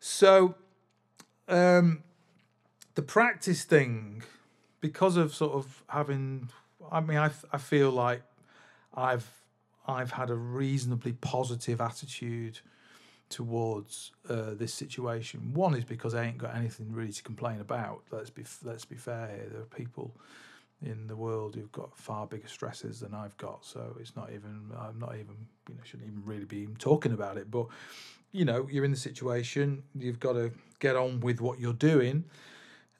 [0.00, 0.54] So,
[1.48, 2.04] um,
[2.94, 4.22] the practice thing,
[4.80, 6.48] because of sort of having,
[6.90, 8.22] I mean, I I feel like
[8.94, 9.28] I've
[9.88, 12.60] I've had a reasonably positive attitude
[13.30, 15.52] towards uh, this situation.
[15.54, 18.02] One is because I ain't got anything really to complain about.
[18.10, 19.48] Let's be let's be fair here.
[19.50, 20.14] There are people
[20.84, 23.64] in the world who've got far bigger stresses than I've got.
[23.64, 25.36] So it's not even I'm not even
[25.68, 27.50] you know shouldn't even really be talking about it.
[27.50, 27.66] But
[28.32, 29.82] you know you're in the situation.
[29.98, 32.24] You've got to get on with what you're doing.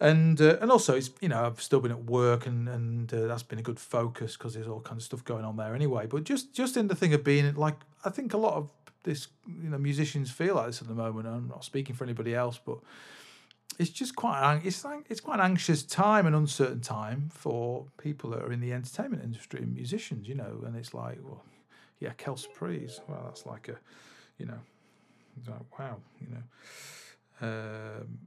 [0.01, 3.27] And uh, and also it's you know I've still been at work and and uh,
[3.27, 6.07] that's been a good focus because there's all kinds of stuff going on there anyway.
[6.07, 8.71] But just just in the thing of being like I think a lot of
[9.03, 11.27] this you know musicians feel like this at the moment.
[11.27, 12.79] I'm not speaking for anybody else, but
[13.79, 18.43] it's just quite it's it's quite an anxious time and uncertain time for people that
[18.43, 20.63] are in the entertainment industry and musicians, you know.
[20.67, 21.43] And it's like, well,
[22.01, 23.01] yeah, Kel Surprise.
[23.09, 23.77] Well, that's like a,
[24.39, 24.59] you know,
[25.47, 26.43] like, wow, you know.
[27.41, 28.19] Um,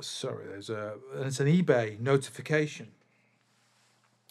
[0.00, 2.92] sorry, there's a it's an eBay notification.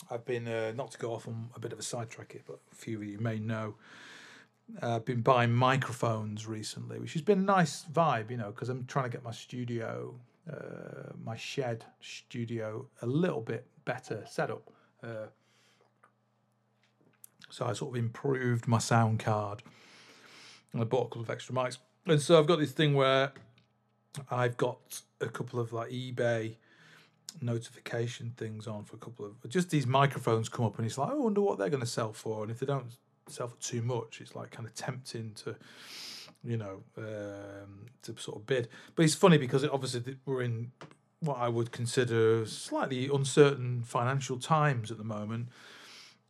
[0.10, 2.60] I've been uh, not to go off on a bit of a sidetrack here, but
[2.72, 3.76] a few of you may know
[4.82, 8.70] uh, I've been buying microphones recently, which has been a nice vibe, you know, because
[8.70, 10.16] I'm trying to get my studio,
[10.52, 14.70] uh, my shed studio, a little bit better set up.
[15.04, 15.28] Uh,
[17.50, 19.62] so I sort of improved my sound card,
[20.74, 23.32] and I bought a couple of extra mics, and so I've got this thing where
[24.32, 26.56] I've got a couple of like eBay
[27.42, 31.12] notification things on for a couple of just these microphones come up and it's like
[31.12, 32.86] I wonder what they're going to sell for and if they don't
[33.28, 34.22] sell for too much.
[34.22, 35.56] It's like kind of tempting to,
[36.44, 38.70] you know, um, to sort of bid.
[38.96, 40.72] But it's funny because it, obviously we're in
[41.20, 45.50] what I would consider slightly uncertain financial times at the moment.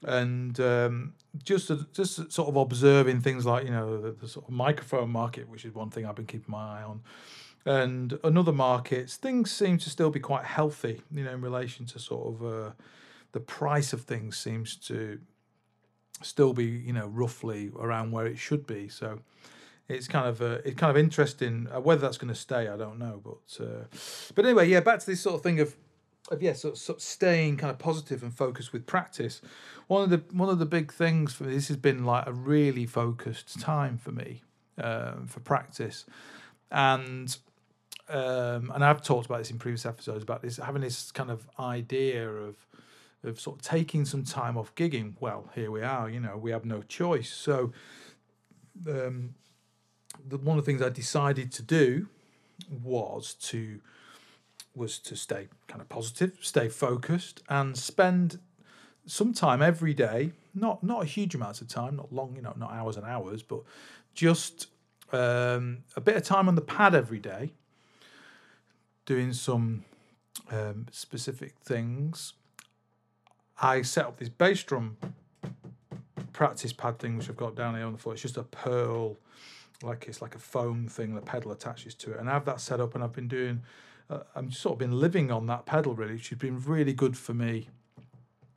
[0.04, 4.54] And um, just just sort of observing things like you know the, the sort of
[4.54, 7.02] microphone market, which is one thing I've been keeping my eye on,
[7.66, 11.02] and another markets, things seem to still be quite healthy.
[11.12, 12.72] You know, in relation to sort of uh,
[13.32, 15.20] the price of things seems to
[16.22, 18.88] still be you know roughly around where it should be.
[18.88, 19.20] So
[19.88, 22.68] it's kind of uh, it's kind of interesting uh, whether that's going to stay.
[22.68, 23.86] I don't know, but uh,
[24.34, 24.80] but anyway, yeah.
[24.80, 25.76] Back to this sort of thing of
[26.32, 29.42] of yeah, sort of, sort of staying kind of positive and focused with practice.
[29.88, 32.34] One of the one of the big things for me, this has been like a
[32.34, 34.44] really focused time for me
[34.78, 36.06] um, for practice,
[36.72, 37.36] and
[38.10, 41.48] um, and I've talked about this in previous episodes about this having this kind of
[41.60, 42.56] idea of
[43.24, 45.14] of sort of taking some time off gigging.
[45.20, 46.10] Well, here we are.
[46.10, 47.30] You know, we have no choice.
[47.30, 47.74] So,
[48.88, 49.34] um,
[50.28, 52.08] the, one of the things I decided to do
[52.70, 53.82] was to
[54.76, 58.40] was to stay kind of positive, stay focused, and spend
[59.06, 60.32] some time every day.
[60.54, 63.42] Not not a huge amounts of time, not long, you know, not hours and hours,
[63.42, 63.62] but
[64.14, 64.68] just
[65.12, 67.54] um, a bit of time on the pad every day,
[69.06, 69.86] doing some
[70.52, 72.34] um, specific things.
[73.62, 74.98] I set up this bass drum
[76.34, 78.14] practice pad thing, which I've got down here on the floor.
[78.14, 79.18] It's just a pearl,
[79.82, 81.16] like it's like a foam thing.
[81.16, 83.62] The pedal attaches to it, and I have that set up, and I've been doing.
[84.10, 87.34] Uh, I'm sort of been living on that pedal really, has been really good for
[87.34, 87.70] me,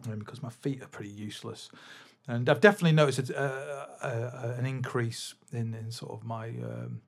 [0.06, 1.70] um, because my feet are pretty useless
[2.28, 7.00] and I've definitely noticed a, a, an increase in, in sort of my um,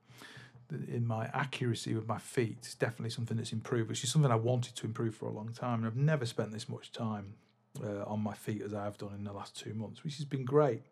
[0.70, 2.56] in my accuracy with my feet.
[2.58, 5.52] It's definitely something that's improved, which is something I wanted to improve for a long
[5.52, 7.34] time, and I've never spent this much time
[7.82, 10.24] uh, on my feet as I have done in the last two months, which has
[10.24, 10.82] been great.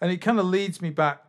[0.00, 1.22] And it kind of leads me back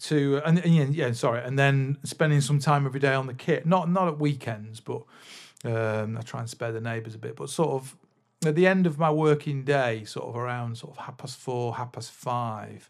[0.00, 3.34] to and, and yeah, yeah, sorry, and then spending some time every day on the
[3.34, 5.02] kit, not not at weekends, but
[5.64, 7.96] um, I try and spare the neighbours a bit, but sort of
[8.44, 11.76] at the end of my working day, sort of around sort of half past four,
[11.76, 12.88] half past five,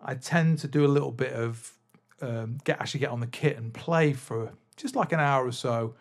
[0.00, 1.72] I tend to do a little bit of
[2.20, 5.52] um, get actually get on the kit and play for just like an hour or
[5.52, 5.94] so.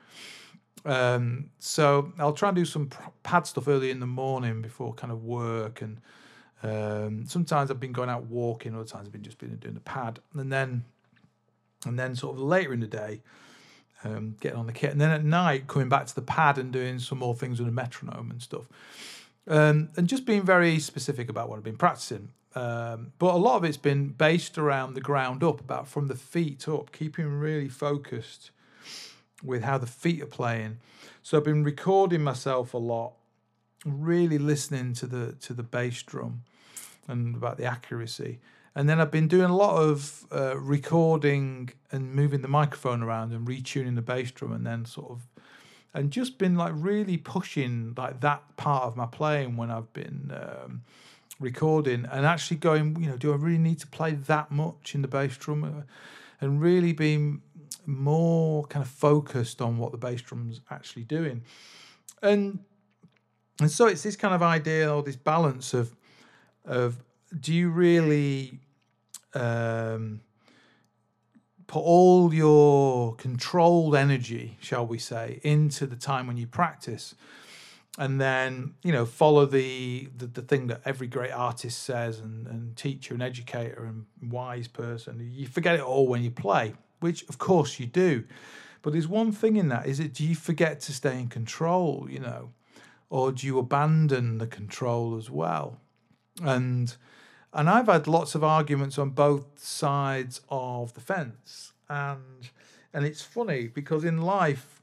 [0.85, 2.89] Um, so I'll try and do some
[3.23, 5.99] pad stuff early in the morning before kind of work, and
[6.63, 9.81] um, sometimes I've been going out walking, other times I've been just been doing the
[9.81, 10.85] pad, and then
[11.85, 13.21] and then sort of later in the day,
[14.03, 16.71] um, getting on the kit, and then at night coming back to the pad and
[16.71, 18.65] doing some more things with a metronome and stuff,
[19.47, 22.29] um, and just being very specific about what I've been practicing.
[22.55, 26.15] Um, but a lot of it's been based around the ground up, about from the
[26.15, 28.51] feet up, keeping really focused
[29.43, 30.77] with how the feet are playing.
[31.21, 33.13] So I've been recording myself a lot,
[33.85, 36.43] really listening to the to the bass drum
[37.07, 38.39] and about the accuracy.
[38.75, 43.33] And then I've been doing a lot of uh, recording and moving the microphone around
[43.33, 45.27] and retuning the bass drum, and then sort of,
[45.93, 50.31] and just been like really pushing like that part of my playing when I've been
[50.33, 50.81] um,
[51.39, 55.01] recording, and actually going, you know, do I really need to play that much in
[55.01, 55.81] the bass drum, uh,
[56.41, 57.41] and really being
[57.85, 61.43] more kind of focused on what the bass drum's actually doing,
[62.21, 62.59] and
[63.59, 65.95] and so it's this kind of idea or this balance of
[66.65, 66.97] of
[67.39, 68.59] do you really
[69.33, 70.21] um,
[71.67, 77.13] put all your controlled energy, shall we say, into the time when you practice,
[77.99, 82.47] and then you know follow the the, the thing that every great artist says and,
[82.47, 85.29] and teacher and educator and wise person.
[85.31, 88.23] You forget it all when you play, which of course you do.
[88.81, 92.07] But there's one thing in that: is it do you forget to stay in control?
[92.09, 92.51] You know,
[93.09, 95.81] or do you abandon the control as well?
[96.41, 96.95] And
[97.53, 101.73] and I've had lots of arguments on both sides of the fence.
[101.89, 102.49] And
[102.93, 104.81] and it's funny because in life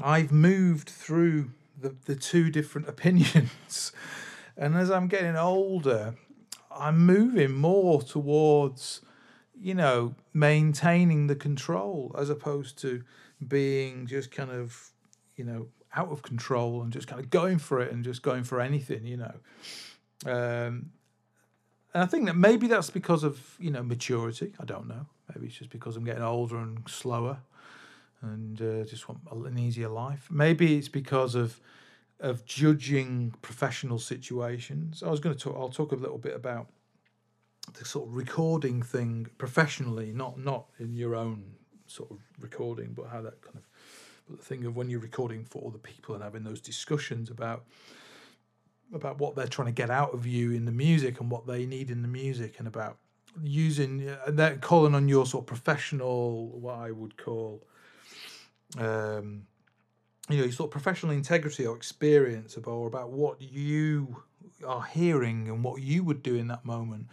[0.00, 3.92] I've moved through the, the two different opinions.
[4.56, 6.14] and as I'm getting older,
[6.70, 9.00] I'm moving more towards,
[9.58, 13.02] you know, maintaining the control as opposed to
[13.46, 14.90] being just kind of,
[15.36, 18.44] you know, out of control and just kind of going for it and just going
[18.44, 19.34] for anything, you know.
[20.26, 20.90] Um,
[21.94, 24.52] and I think that maybe that's because of you know maturity.
[24.60, 25.06] I don't know.
[25.34, 27.38] Maybe it's just because I'm getting older and slower,
[28.22, 30.28] and uh, just want an easier life.
[30.30, 31.60] Maybe it's because of
[32.18, 35.02] of judging professional situations.
[35.02, 35.56] I was going to talk.
[35.58, 36.68] I'll talk a little bit about
[37.74, 41.44] the sort of recording thing professionally, not not in your own
[41.86, 43.66] sort of recording, but how that kind of
[44.28, 47.64] the thing of when you're recording for other people and having those discussions about
[48.92, 51.66] about what they're trying to get out of you in the music and what they
[51.66, 52.98] need in the music and about
[53.42, 57.66] using and then calling on your sort of professional what I would call
[58.78, 59.46] um
[60.28, 64.22] you know your sort of professional integrity or experience about or about what you
[64.66, 67.06] are hearing and what you would do in that moment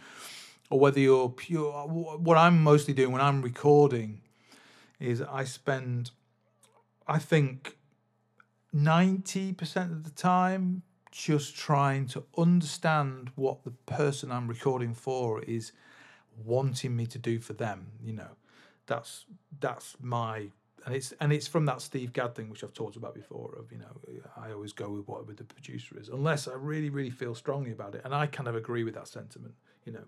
[0.70, 4.20] or whether you're pure what I'm mostly doing when I'm recording
[4.98, 6.10] is I spend
[7.06, 7.76] I think
[8.74, 10.82] 90% of the time
[11.12, 15.70] just trying to understand what the person I'm recording for is
[16.44, 17.92] wanting me to do for them.
[18.02, 18.30] You know,
[18.86, 19.26] that's
[19.60, 20.48] that's my
[20.86, 23.56] and it's and it's from that Steve Gadd thing which I've talked about before.
[23.58, 27.10] Of you know, I always go with whatever the producer is, unless I really really
[27.10, 29.54] feel strongly about it, and I kind of agree with that sentiment.
[29.84, 30.04] You know,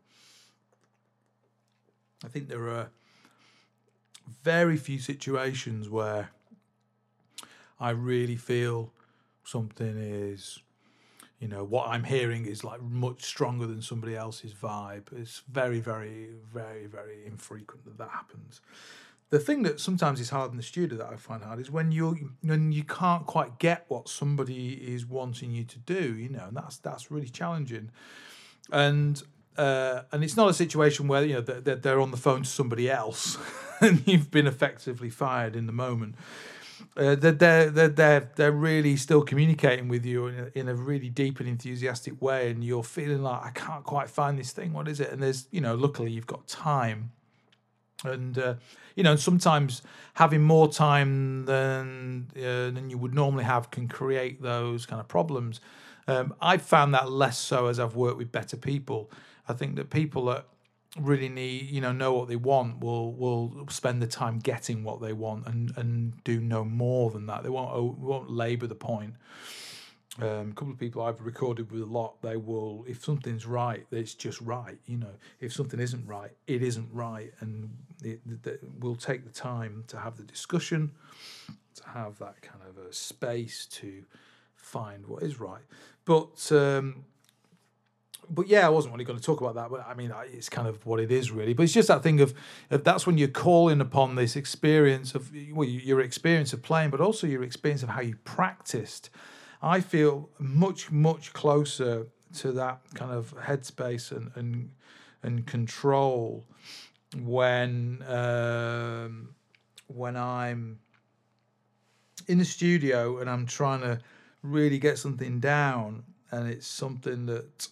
[2.24, 2.90] I think there are
[4.42, 6.30] very few situations where
[7.78, 8.92] I really feel
[9.44, 10.60] something is,
[11.38, 15.06] you know, what I'm hearing is like much stronger than somebody else's vibe.
[15.12, 18.60] It's very, very, very, very infrequent that that happens.
[19.30, 21.90] The thing that sometimes is hard in the studio that I find hard is when
[21.90, 26.44] you when you can't quite get what somebody is wanting you to do, you know,
[26.46, 27.90] and that's that's really challenging.
[28.70, 29.22] And
[29.58, 32.48] uh, and it's not a situation where you know they're, they're on the phone to
[32.48, 33.38] somebody else
[33.80, 36.14] and you've been effectively fired in the moment.
[36.94, 37.32] Uh, they're,
[37.70, 41.48] they're, they're, they're really still communicating with you in a, in a really deep and
[41.48, 44.72] enthusiastic way and you're feeling like i can't quite find this thing.
[44.72, 45.10] What is it?
[45.10, 47.12] And there's you know luckily you've got time
[48.04, 48.54] and uh,
[48.94, 49.82] you know sometimes
[50.14, 55.08] having more time than uh, than you would normally have can create those kind of
[55.08, 55.60] problems.
[56.08, 59.10] Um, i've found that less so as i've worked with better people.
[59.48, 60.46] I think that people that
[60.98, 65.00] really need you know know what they want will will spend the time getting what
[65.00, 67.42] they want and and do no more than that.
[67.42, 69.14] They won't won't labor the point
[70.20, 73.86] um, a couple of people I've recorded with a lot they will if something's right
[73.90, 77.70] it's just right you know if something isn't right it isn't right and
[78.02, 80.92] it, it, we'll take the time to have the discussion
[81.74, 84.04] to have that kind of a space to
[84.54, 85.62] find what is right
[86.04, 87.04] but um,
[88.30, 89.70] but yeah, I wasn't really going to talk about that.
[89.70, 91.52] But I mean, it's kind of what it is, really.
[91.52, 92.34] But it's just that thing of,
[92.70, 97.00] of that's when you're calling upon this experience of well, your experience of playing, but
[97.00, 99.10] also your experience of how you practiced.
[99.66, 104.70] I feel much much closer to that kind of headspace and and
[105.24, 106.44] and control
[107.16, 109.34] when um,
[109.88, 110.78] when I'm
[112.28, 113.98] in the studio and I'm trying to
[114.42, 117.68] really get something down, and it's something that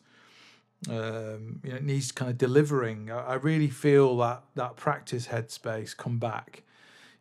[0.88, 3.10] um, you know, needs kind of delivering.
[3.12, 6.62] I, I, really feel that that practice headspace come back.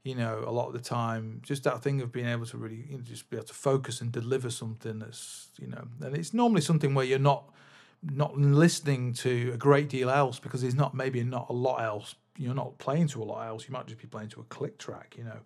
[0.04, 2.86] You know, a lot of the time, just that thing of being able to really
[2.89, 6.34] you know, just be able to focus and deliver something that's you know, and it's
[6.34, 7.49] normally something where you're not
[8.01, 12.16] not listening to a great deal else because there's not maybe not a lot else.
[12.38, 13.68] You're not playing to a lot else.
[13.68, 15.16] You might just be playing to a click track.
[15.18, 15.39] You know,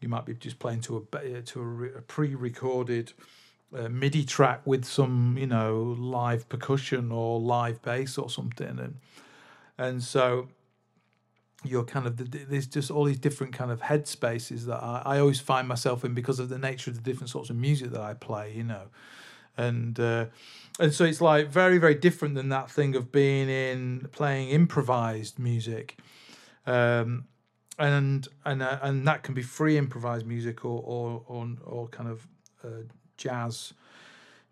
[0.00, 3.12] you might be just playing to a uh, to a, a pre-recorded
[3.74, 8.96] a MIDI track with some, you know, live percussion or live bass or something, and
[9.76, 10.48] and so
[11.64, 15.40] you're kind of there's just all these different kind of headspaces that I, I always
[15.40, 18.14] find myself in because of the nature of the different sorts of music that I
[18.14, 18.88] play, you know,
[19.56, 20.26] and uh,
[20.78, 25.38] and so it's like very very different than that thing of being in playing improvised
[25.38, 25.98] music.
[26.66, 27.24] Um,
[27.78, 32.10] and and uh, and that can be free improvised music or or or, or kind
[32.10, 32.26] of
[32.64, 32.82] uh,
[33.16, 33.72] jazz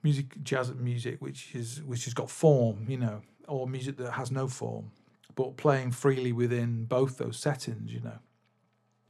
[0.02, 4.30] music, jazz music, which is which has got form, you know, or music that has
[4.30, 4.90] no form,
[5.36, 8.18] but playing freely within both those settings, you know,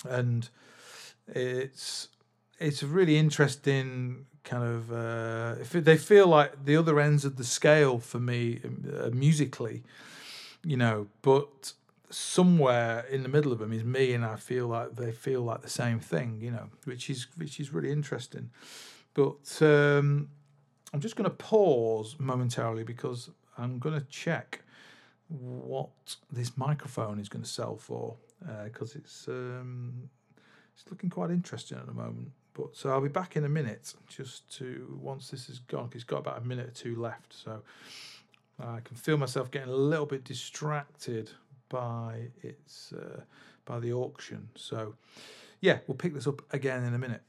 [0.06, 0.50] and
[1.26, 2.08] it's
[2.58, 7.44] it's a really interesting kind of uh, they feel like the other ends of the
[7.44, 8.60] scale for me
[9.00, 9.82] uh, musically,
[10.64, 11.72] you know, but
[12.10, 15.62] somewhere in the middle of them is me, and I feel like they feel like
[15.62, 18.50] the same thing, you know, which is which is really interesting.
[19.14, 20.28] But um,
[20.92, 24.62] I'm just going to pause momentarily because I'm going to check
[25.28, 28.16] what this microphone is going to sell for
[28.64, 30.08] because uh, it's um,
[30.74, 32.30] it's looking quite interesting at the moment.
[32.54, 35.90] But so I'll be back in a minute just to once this is gone.
[35.94, 37.62] It's got about a minute or two left, so
[38.60, 41.30] I can feel myself getting a little bit distracted
[41.68, 43.20] by its uh,
[43.64, 44.48] by the auction.
[44.54, 44.94] So
[45.60, 47.22] yeah, we'll pick this up again in a minute.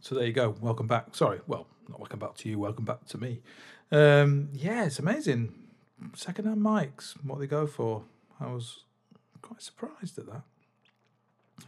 [0.00, 0.54] So there you go.
[0.60, 1.14] Welcome back.
[1.14, 2.58] Sorry, well, not welcome back to you.
[2.58, 3.40] Welcome back to me.
[3.90, 5.52] Um, yeah, it's amazing.
[6.14, 8.04] Secondhand mics, what they go for.
[8.38, 8.84] I was
[9.42, 10.42] quite surprised at that.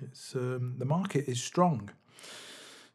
[0.03, 1.91] It's um, the market is strong.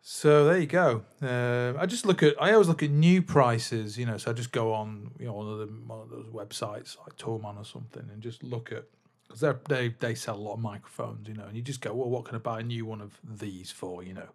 [0.06, 1.04] So there you go.
[1.22, 2.36] Uh, I just look at.
[2.42, 3.98] I always look at new prices.
[3.98, 6.28] You know, so I just go on, you know, one of, the, one of those
[6.28, 8.84] websites like Thomann or something, and just look at
[9.28, 11.28] because they they sell a lot of microphones.
[11.28, 13.18] You know, and you just go, well, what can I buy a new one of
[13.24, 14.04] these for?
[14.04, 14.28] You know,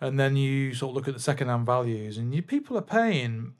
[0.00, 3.52] and then you sort of look at the second-hand values, and you people are paying,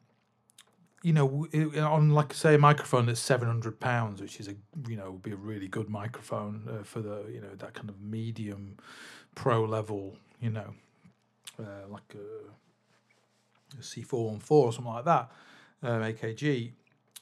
[1.05, 1.47] you know,
[1.87, 4.55] on like say a microphone that's seven hundred pounds, which is a
[4.89, 7.91] you know would be a really good microphone uh, for the you know that kind
[7.91, 8.79] of medium
[9.35, 10.75] pro level, you know,
[11.61, 15.31] uh, like a, C four one four or something like that,
[15.83, 16.73] um, AKG,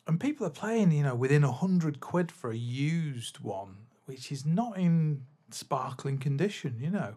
[0.07, 4.31] and people are playing you know within a hundred quid for a used one, which
[4.31, 7.17] is not in sparkling condition, you know.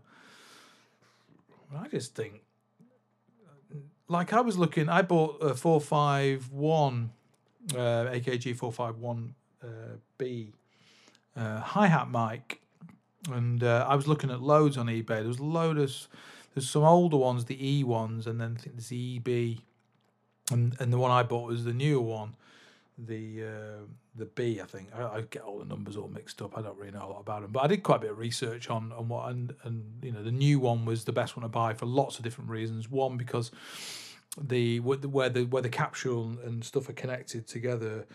[1.77, 2.41] I just think,
[4.07, 7.11] like I was looking, I bought a 451
[7.73, 9.67] uh, AKG 451 uh,
[10.17, 10.53] B
[11.35, 12.61] uh, hi hat mic
[13.31, 15.07] and uh, I was looking at loads on eBay.
[15.07, 16.07] There was loads.
[16.53, 19.59] There's some older ones, the E ones, and then I think there's the EB,
[20.51, 22.35] and and the one I bought was the newer one,
[22.97, 23.43] the
[24.15, 24.59] the B.
[24.61, 26.57] I think I, I get all the numbers all mixed up.
[26.57, 28.17] I don't really know a lot about them, but I did quite a bit of
[28.17, 31.43] research on on what and and you know the new one was the best one
[31.43, 32.89] to buy for lots of different reasons.
[32.89, 33.51] One because
[34.41, 38.05] the where the where the capsule and stuff are connected together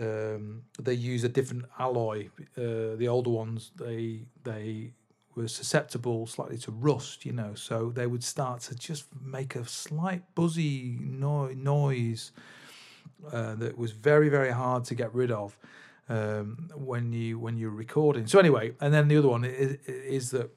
[0.00, 2.28] um, they use a different alloy.
[2.56, 4.92] Uh, the older ones, they they
[5.34, 9.66] were susceptible slightly to rust, you know, so they would start to just make a
[9.66, 12.30] slight buzzy no- noise
[13.32, 15.56] uh, that was very very hard to get rid of
[16.08, 18.26] um, when you when you're recording.
[18.26, 20.50] So anyway, and then the other one is, is that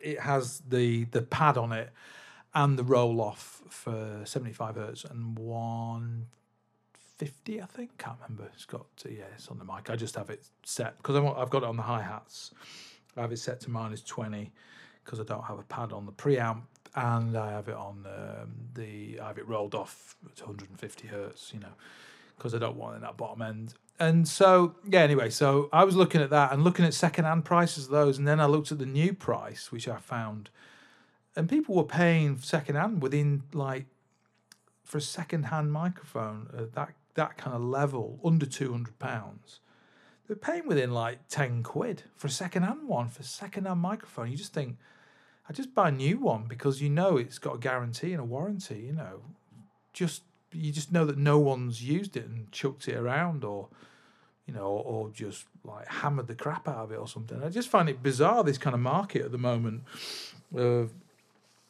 [0.00, 1.90] it has the the pad on it
[2.54, 7.96] and the roll off for 75 hertz and 150 I think.
[7.98, 8.50] Can't remember.
[8.54, 9.88] It's got, to, yeah, it's on the mic.
[9.88, 12.52] I just have it set because I've got it on the hi hats.
[13.16, 14.52] I have it set to minus 20
[15.04, 16.62] because I don't have a pad on the preamp
[16.94, 21.52] and I have it on um, the, I have it rolled off to 150 hertz,
[21.54, 21.74] you know,
[22.36, 23.74] because I don't want it in that bottom end.
[23.98, 27.44] And so, yeah, anyway, so I was looking at that and looking at second hand
[27.44, 28.18] prices of those.
[28.18, 30.48] And then I looked at the new price, which I found,
[31.36, 33.84] and people were paying second hand within like,
[34.84, 39.60] for a second hand microphone, uh, that that kind of level, under two hundred pounds,
[40.26, 43.80] they're paying within like ten quid for a second hand one for a second hand
[43.80, 44.30] microphone.
[44.30, 44.78] You just think,
[45.50, 48.24] I just buy a new one because you know it's got a guarantee and a
[48.24, 48.84] warranty.
[48.86, 49.22] You know,
[49.92, 50.22] just
[50.52, 53.68] you just know that no one's used it and chucked it around or
[54.46, 57.40] you know, or, or, just like hammered the crap out of it or something.
[57.40, 59.82] I just find it bizarre this kind of market at the moment.
[60.56, 60.86] Uh,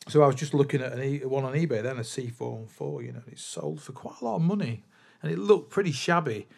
[0.08, 2.56] so I was just looking at an e- one on eBay, then a C four
[2.58, 3.02] and four.
[3.02, 4.84] you know, it's sold for quite a lot of money
[5.22, 6.48] and it looked pretty shabby,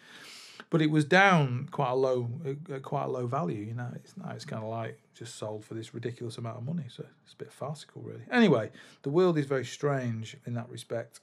[0.73, 3.61] but it was down quite a low, uh, quite a low value.
[3.61, 6.65] You know, it's now it's kind of like just sold for this ridiculous amount of
[6.65, 6.85] money.
[6.87, 8.23] So it's a bit farcical, really.
[8.31, 8.71] Anyway,
[9.03, 11.19] the world is very strange in that respect.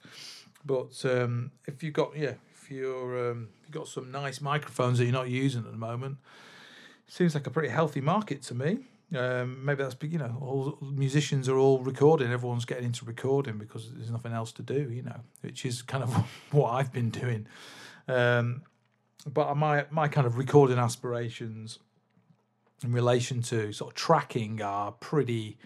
[0.65, 4.99] But um, if you've got yeah, if you're um, if you've got some nice microphones
[4.99, 6.19] that you're not using at the moment,
[7.05, 8.77] it seems like a pretty healthy market to me.
[9.13, 12.31] Um, maybe that's you know all musicians are all recording.
[12.31, 14.89] Everyone's getting into recording because there's nothing else to do.
[14.89, 16.13] You know, which is kind of
[16.51, 17.47] what I've been doing.
[18.07, 18.63] Um,
[19.25, 21.79] but my my kind of recording aspirations
[22.83, 25.57] in relation to sort of tracking are pretty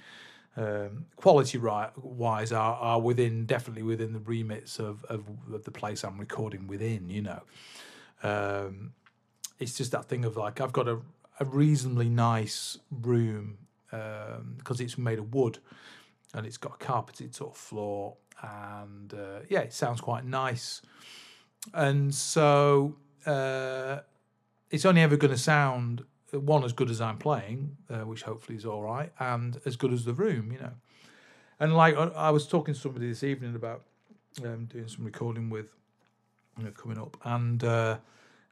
[0.57, 5.71] um, quality right wise are, are within definitely within the remits of, of, of the
[5.71, 7.09] place I'm recording within.
[7.09, 7.41] You know,
[8.23, 8.93] um,
[9.59, 10.99] it's just that thing of like I've got a
[11.39, 13.57] a reasonably nice room
[13.89, 15.59] because um, it's made of wood
[16.33, 20.81] and it's got a carpeted sort of floor and uh, yeah it sounds quite nice
[21.73, 22.95] and so
[23.25, 23.99] uh,
[24.69, 28.57] it's only ever going to sound one as good as i'm playing uh, which hopefully
[28.57, 30.71] is all right and as good as the room you know
[31.59, 33.83] and like i was talking to somebody this evening about
[34.43, 35.67] um, doing some recording with
[36.57, 37.97] you know, coming up and uh,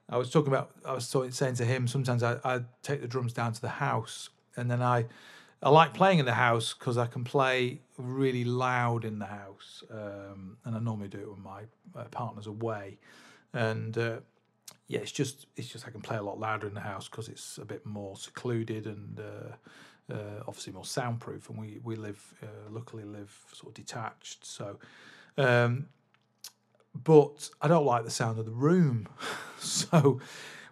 [0.10, 3.34] I was talking about, I was saying to him, sometimes I, I take the drums
[3.34, 5.06] down to the house and then I,
[5.62, 9.84] I like playing in the house because I can play really loud in the house.
[9.90, 11.62] Um, and I normally do it when my
[11.96, 12.98] uh, partner's away.
[13.54, 14.18] And uh,
[14.88, 17.28] yeah, it's just, it's just I can play a lot louder in the house because
[17.28, 21.50] it's a bit more secluded and uh, uh, obviously more soundproof.
[21.50, 24.46] And we, we live, uh, luckily live sort of detached.
[24.46, 24.80] So,
[25.38, 25.88] um,
[27.04, 29.08] but I don't like the sound of the room.
[29.58, 30.20] so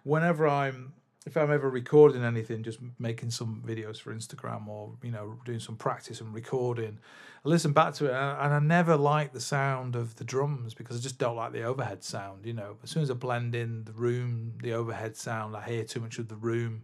[0.04, 0.92] whenever I'm
[1.24, 5.60] if I'm ever recording anything, just making some videos for Instagram or you know doing
[5.60, 6.98] some practice and recording,
[7.44, 10.96] I listen back to it and I never like the sound of the drums because
[10.96, 12.44] I just don't like the overhead sound.
[12.44, 15.84] You know, as soon as I blend in the room, the overhead sound, I hear
[15.84, 16.82] too much of the room.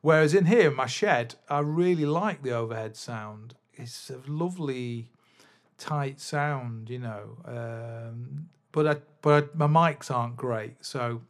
[0.00, 3.54] Whereas in here, my shed, I really like the overhead sound.
[3.74, 5.10] It's a lovely
[5.78, 7.38] tight sound, you know.
[7.44, 11.22] Um, but I, but I, my mics aren't great, so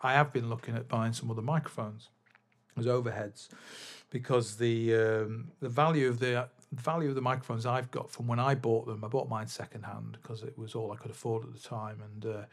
[0.00, 2.08] I have been looking at buying some other microphones
[2.78, 3.48] as overheads
[4.10, 8.38] because the um, the value of the value of the microphones I've got from when
[8.38, 11.52] I bought them, I bought mine secondhand because it was all I could afford at
[11.52, 12.44] the time, and uh,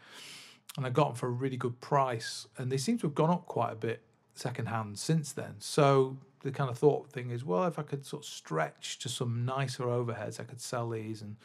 [0.77, 3.29] and I got them for a really good price, and they seem to have gone
[3.29, 4.01] up quite a bit
[4.33, 5.55] secondhand since then.
[5.59, 9.09] So the kind of thought thing is, well, if I could sort of stretch to
[9.09, 11.37] some nicer overheads, I could sell these and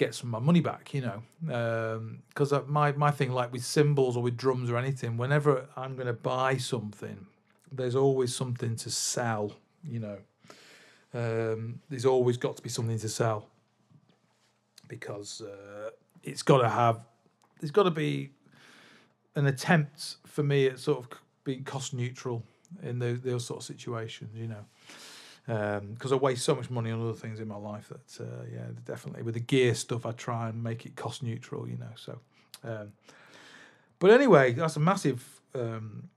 [0.00, 2.16] get some of my money back, you know.
[2.28, 5.94] Because um, my my thing, like with cymbals or with drums or anything, whenever I'm
[5.94, 7.26] going to buy something,
[7.70, 9.52] there's always something to sell,
[9.84, 10.18] you know.
[11.12, 13.48] Um, there's always got to be something to sell
[14.88, 15.90] because uh,
[16.22, 17.04] it's got to have,
[17.60, 18.30] there's got to be
[19.34, 21.08] an attempt for me at sort of
[21.44, 22.42] being cost neutral
[22.82, 24.64] in those, those sort of situations, you know.
[25.50, 28.66] Because I waste so much money on other things in my life that, uh, yeah,
[28.84, 31.90] definitely with the gear stuff, I try and make it cost neutral, you know.
[31.96, 32.20] So,
[32.62, 32.92] um,
[33.98, 36.08] but anyway, that's a massive um,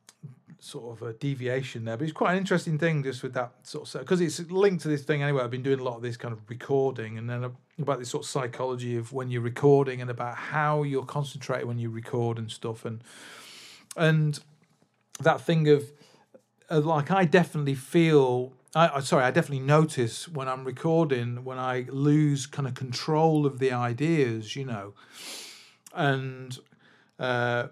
[0.60, 1.98] sort of a deviation there.
[1.98, 4.88] But it's quite an interesting thing just with that sort of because it's linked to
[4.88, 5.44] this thing anyway.
[5.44, 8.24] I've been doing a lot of this kind of recording and then about this sort
[8.24, 12.50] of psychology of when you're recording and about how you're concentrating when you record and
[12.50, 13.04] stuff and
[13.98, 14.40] and
[15.20, 15.84] that thing of
[16.80, 22.48] like I definitely feel I, sorry, I definitely notice when I'm recording when I lose
[22.48, 24.94] kind of control of the ideas, you know,
[25.94, 26.58] and
[27.20, 27.68] uh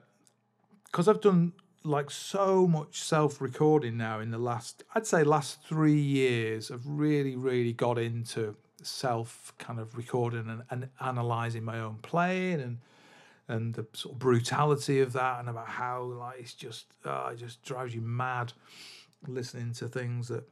[0.86, 5.64] because uh, I've done like so much self-recording now in the last i'd say last
[5.64, 11.80] three years i've really really got into self kind of recording and, and analyzing my
[11.80, 12.78] own playing and
[13.52, 17.38] and the sort of brutality of that and about how like it's just uh, it
[17.38, 18.54] just drives you mad
[19.28, 20.44] listening to things that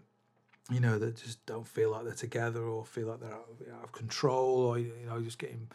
[0.69, 3.83] you know that just don't feel like they're together or feel like they're out, out
[3.83, 5.67] of control or you know just getting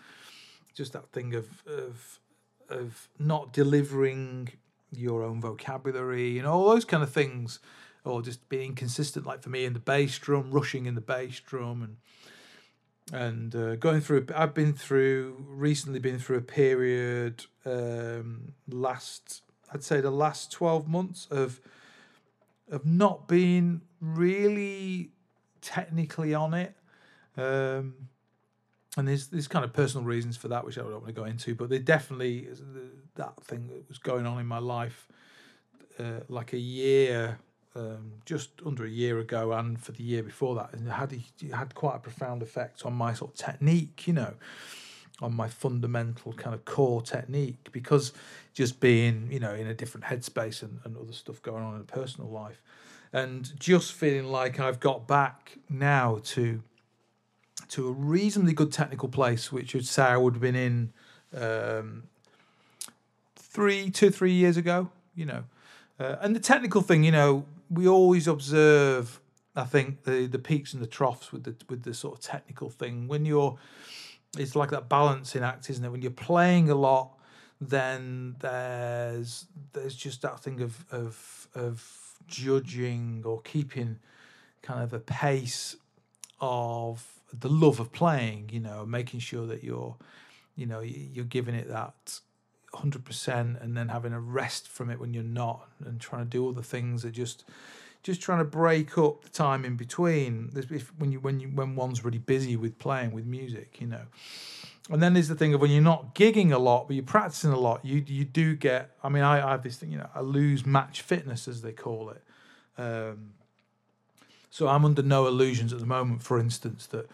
[0.75, 2.21] just that thing of of
[2.69, 4.49] of not delivering
[4.97, 7.59] your own vocabulary, you know, all those kind of things,
[8.05, 9.27] or just being consistent.
[9.27, 11.97] Like for me, in the bass drum, rushing in the bass drum, and
[13.13, 14.27] and uh, going through.
[14.35, 19.43] I've been through recently, been through a period um, last,
[19.73, 21.61] I'd say, the last twelve months of
[22.71, 25.11] of not being really
[25.61, 26.75] technically on it.
[27.37, 28.09] Um,
[28.97, 31.25] and there's there's kind of personal reasons for that, which I don't want to go
[31.25, 32.49] into, but there definitely
[33.17, 35.09] that thing that was going on in my life,
[35.99, 37.39] uh, like a year,
[37.77, 41.13] um, just under a year ago, and for the year before that, and it had
[41.13, 44.35] it had quite a profound effect on my sort of technique, you know,
[45.21, 48.13] on my fundamental kind of core technique, because
[48.53, 51.81] just being you know in a different headspace and, and other stuff going on in
[51.81, 52.63] a personal life,
[53.13, 56.63] and just feeling like I've got back now to
[57.71, 60.93] to a reasonably good technical place, which would say I would have been in
[61.37, 62.05] um,
[63.35, 64.91] three, two, three years ago.
[65.17, 65.45] You know,
[65.99, 69.21] uh, and the technical thing, you know, we always observe.
[69.57, 72.71] I think the the peaks and the troughs with the with the sort of technical
[72.71, 73.09] thing.
[73.09, 73.57] When you're,
[74.37, 75.91] it's like that balancing act, isn't it?
[75.91, 77.19] When you're playing a lot,
[77.61, 83.99] then there's there's just that thing of of of judging or keeping
[84.63, 85.77] kind of a pace
[86.41, 89.97] of the love of playing, you know, making sure that you're,
[90.57, 92.21] you know, you're giving it that
[92.75, 96.31] hundred percent, and then having a rest from it when you're not, and trying to
[96.31, 97.45] do all the things that just,
[98.03, 100.51] just trying to break up the time in between.
[100.55, 104.03] If, when you when you when one's really busy with playing with music, you know.
[104.91, 107.53] And then there's the thing of when you're not gigging a lot, but you're practicing
[107.53, 108.91] a lot, you you do get.
[109.03, 111.73] I mean, I, I have this thing, you know, I lose match fitness as they
[111.73, 112.23] call it.
[112.77, 113.33] Um,
[114.51, 117.09] so I'm under no illusions at the moment, for instance, that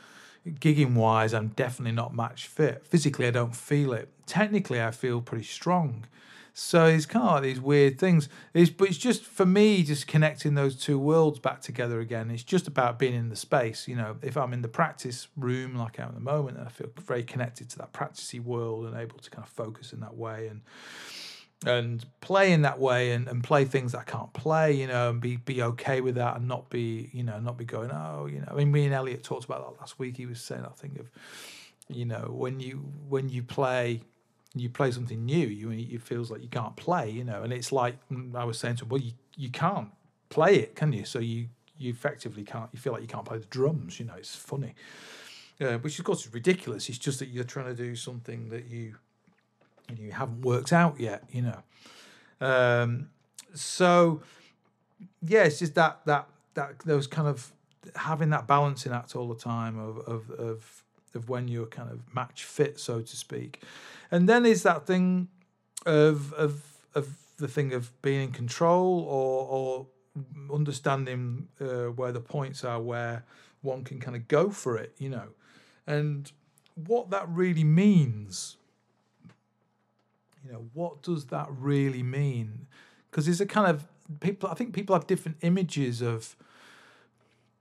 [0.46, 2.86] gigging wise, I'm definitely not match fit.
[2.86, 4.08] Physically, I don't feel it.
[4.26, 6.06] Technically, I feel pretty strong.
[6.52, 8.28] So it's kind of like these weird things.
[8.54, 12.30] It's, but it's just for me, just connecting those two worlds back together again.
[12.30, 13.86] It's just about being in the space.
[13.86, 16.68] You know, if I'm in the practice room like I am at the moment, I
[16.68, 20.16] feel very connected to that practicey world and able to kind of focus in that
[20.16, 20.48] way.
[20.48, 20.62] And
[21.66, 25.10] and play in that way and, and play things that I can't play, you know,
[25.10, 28.26] and be be okay with that and not be, you know, not be going, oh,
[28.26, 28.48] you know.
[28.50, 30.16] I mean, me and Elliot talked about that last week.
[30.16, 31.10] He was saying I think of,
[31.88, 32.76] you know, when you
[33.08, 34.02] when you play
[34.54, 37.72] you play something new, you it feels like you can't play, you know, and it's
[37.72, 39.88] like mm, I was saying to him, well, you you can't
[40.30, 41.04] play it, can you?
[41.04, 41.48] So you
[41.78, 42.70] you effectively can't.
[42.72, 44.14] You feel like you can't play the drums, you know.
[44.14, 44.74] It's funny,
[45.60, 46.88] uh, which of course is ridiculous.
[46.88, 48.96] It's just that you're trying to do something that you
[49.98, 51.62] you haven't worked out yet, you know.
[52.40, 53.10] Um,
[53.54, 54.22] so
[55.22, 57.52] yeah, it's just that that that those kind of
[57.96, 60.84] having that balancing act all the time of of of
[61.14, 63.62] of when you're kind of match fit, so to speak,
[64.10, 65.28] and then is that thing
[65.86, 66.62] of of
[66.94, 69.86] of the thing of being in control or or
[70.52, 73.24] understanding uh, where the points are where
[73.62, 75.28] one can kind of go for it, you know,
[75.86, 76.32] and
[76.74, 78.56] what that really means
[80.44, 82.66] you know, what does that really mean?
[83.10, 83.86] Because it's a kind of
[84.20, 84.48] people.
[84.48, 86.36] I think people have different images of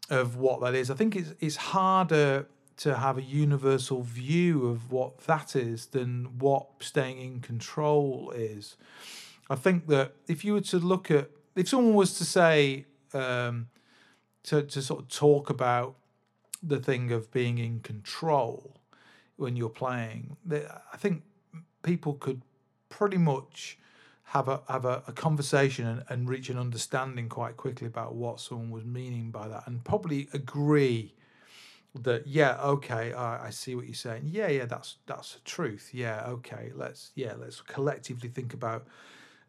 [0.10, 0.90] of what that is.
[0.90, 6.40] I think it's it's harder to have a universal view of what that is than
[6.40, 8.78] what staying in control is.
[9.50, 13.68] I think that if you were to look at, if someone was to say, um,
[14.44, 15.96] to, to sort of talk about
[16.64, 18.78] the thing of being in control
[19.36, 21.24] when you're playing, I think
[21.84, 22.42] people could
[22.90, 23.78] pretty much
[24.26, 28.40] have a have a, a conversation and, and reach an understanding quite quickly about what
[28.40, 31.14] someone was meaning by that, and probably agree
[31.96, 34.24] that yeah okay I, I see what you're saying.
[34.26, 35.90] Yeah yeah that's that's the truth.
[35.94, 38.86] Yeah okay let's yeah let's collectively think about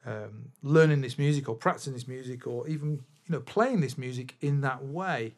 [0.06, 4.36] um, learning this music or practicing this music or even you know playing this music
[4.40, 5.34] in that way.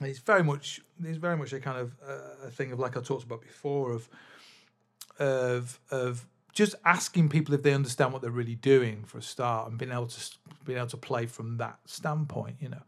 [0.00, 3.00] It's very much it's very much a kind of uh, a thing of like I
[3.00, 4.08] talked about before of
[5.18, 9.68] of of just asking people if they understand what they're really doing for a start
[9.68, 10.30] and being able to
[10.64, 12.82] being able to play from that standpoint you know.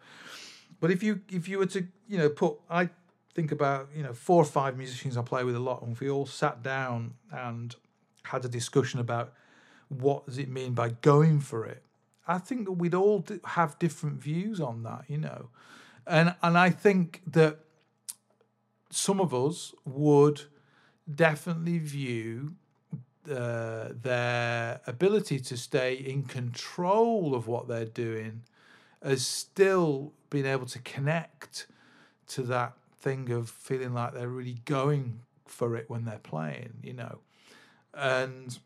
[0.81, 2.91] But if you if you were to you know put I
[3.35, 6.01] think about you know four or five musicians I play with a lot, and if
[6.01, 7.75] we all sat down and
[8.25, 9.33] had a discussion about
[9.89, 11.83] what does it mean by going for it,
[12.27, 15.51] I think that we'd all have different views on that, you know,
[16.07, 17.61] and and I think that
[18.91, 20.43] some of us would
[21.13, 22.55] definitely view
[23.29, 28.43] uh, their ability to stay in control of what they're doing
[29.03, 31.66] as still being able to connect
[32.29, 36.93] to that thing of feeling like they're really going for it when they're playing, you
[36.93, 37.18] know.
[37.93, 38.59] And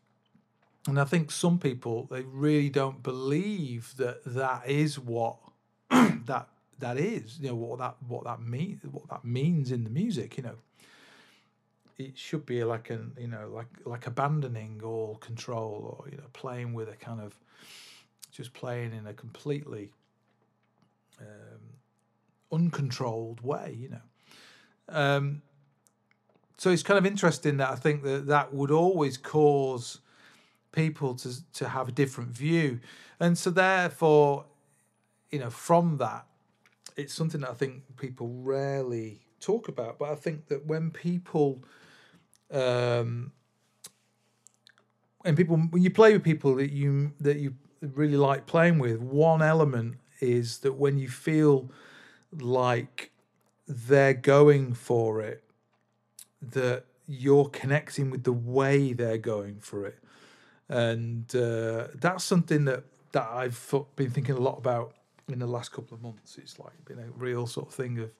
[0.87, 5.37] and I think some people they really don't believe that that is what
[5.89, 6.47] that
[6.79, 10.37] that is, you know, what that what that means what that means in the music,
[10.37, 10.55] you know.
[11.97, 16.27] It should be like an you know like like abandoning all control or you know
[16.33, 17.39] playing with a kind of
[18.31, 19.91] just playing in a completely
[21.21, 21.61] um,
[22.51, 24.01] uncontrolled way, you know.
[24.89, 25.41] Um,
[26.57, 29.99] so it's kind of interesting that I think that that would always cause
[30.71, 32.79] people to to have a different view,
[33.19, 34.45] and so therefore,
[35.31, 36.25] you know, from that,
[36.95, 39.99] it's something that I think people rarely talk about.
[39.99, 41.63] But I think that when people,
[42.51, 43.31] um,
[45.23, 48.99] and people when you play with people that you that you really like playing with,
[48.99, 51.69] one element is that when you feel
[52.31, 53.11] like
[53.67, 55.43] they're going for it,
[56.41, 59.99] that you're connecting with the way they're going for it.
[60.69, 64.95] And uh, that's something that, that I've been thinking a lot about
[65.27, 66.37] in the last couple of months.
[66.37, 68.11] It's like been a real sort of thing of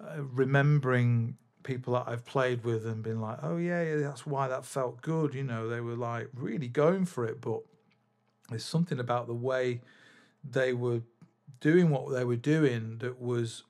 [0.00, 4.48] uh, remembering people that I've played with and been like, oh yeah, yeah, that's why
[4.48, 5.34] that felt good.
[5.34, 7.60] You know, they were like really going for it, but
[8.48, 9.80] there's something about the way
[10.48, 11.02] they were
[11.60, 13.64] doing what they were doing that was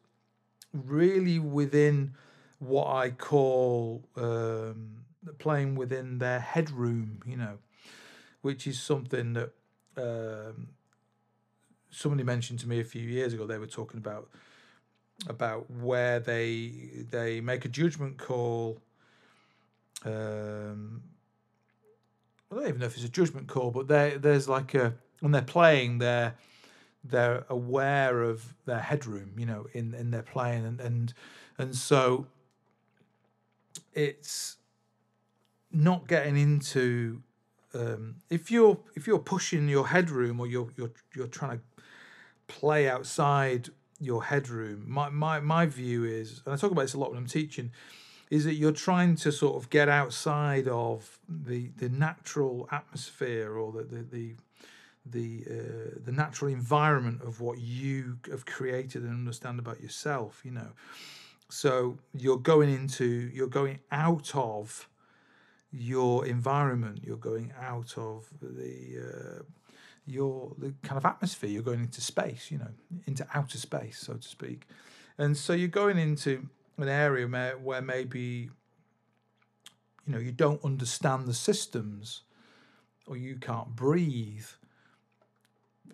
[0.73, 2.15] really within
[2.59, 5.05] what I call um,
[5.39, 7.59] playing within their headroom, you know,
[8.43, 9.53] which is something that
[9.97, 10.69] um,
[11.91, 13.47] somebody mentioned to me a few years ago.
[13.47, 14.29] They were talking about
[15.27, 18.81] about where they they make a judgment call.
[20.05, 21.03] Um,
[22.51, 25.33] I don't even know if it's a judgment call, but there there's like a when
[25.33, 26.35] they're playing, they're
[27.05, 31.15] they're aware of their headroom, you know, in in their playing, and and
[31.59, 32.27] and so
[33.93, 34.57] it's
[35.73, 37.23] not getting into
[37.75, 41.65] um, if you're if you're pushing your headroom or you're you're you're trying to
[42.47, 43.69] play outside
[44.01, 44.85] your headroom.
[44.87, 47.71] My my my view is, and I talk about this a lot when I'm teaching,
[48.31, 53.73] is that you're trying to sort of get outside of the the natural atmosphere or
[53.73, 54.35] the the, the
[55.11, 60.51] the uh, the natural environment of what you have created and understand about yourself you
[60.51, 60.69] know
[61.49, 64.89] so you're going into you're going out of
[65.73, 69.43] your environment you're going out of the uh,
[70.09, 72.71] your the kind of atmosphere you're going into space you know
[73.07, 74.67] into outer space so to speak.
[75.19, 76.47] And so you're going into
[76.77, 78.51] an area where, where maybe
[80.07, 82.23] you know you don't understand the systems
[83.07, 84.47] or you can't breathe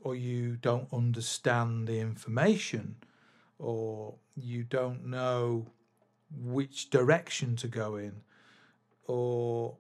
[0.03, 2.97] or you don't understand the information
[3.59, 5.67] or you don't know
[6.31, 8.13] which direction to go in
[9.07, 9.77] or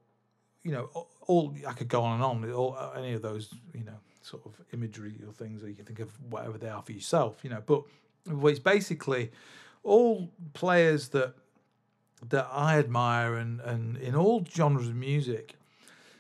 [0.63, 0.89] you know
[1.27, 4.61] all I could go on and on all any of those you know sort of
[4.73, 7.63] imagery or things or you can think of whatever they are for yourself you know
[7.65, 7.83] but
[8.49, 9.31] it's basically
[9.83, 11.35] all players that
[12.29, 15.57] that I admire and and in all genres of music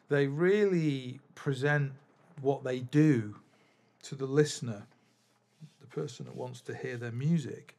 [0.08, 1.92] they really present
[2.40, 3.36] what they do
[4.02, 4.86] to the listener,
[5.80, 7.76] the person that wants to hear their music,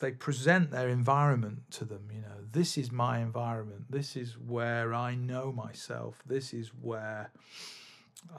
[0.00, 2.08] they present their environment to them.
[2.12, 3.86] You know, this is my environment.
[3.88, 6.22] This is where I know myself.
[6.26, 7.30] This is where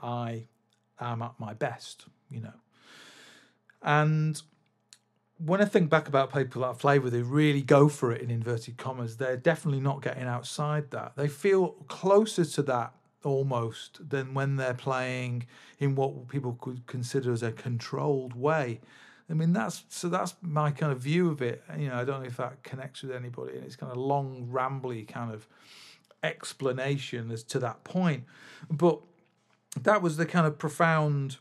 [0.02, 0.46] I
[1.00, 2.54] am at my best, you know.
[3.82, 4.40] And
[5.38, 8.22] when I think back about people that I've played with who really go for it
[8.22, 11.12] in inverted commas, they're definitely not getting outside that.
[11.16, 15.46] They feel closer to that almost than when they're playing
[15.78, 18.80] in what people could consider as a controlled way.
[19.28, 21.62] I mean, that's so that's my kind of view of it.
[21.78, 23.56] You know, I don't know if that connects with anybody.
[23.56, 25.48] And it's kind of long, rambly kind of
[26.22, 28.24] explanation as to that point.
[28.70, 29.00] But
[29.82, 31.38] that was the kind of profound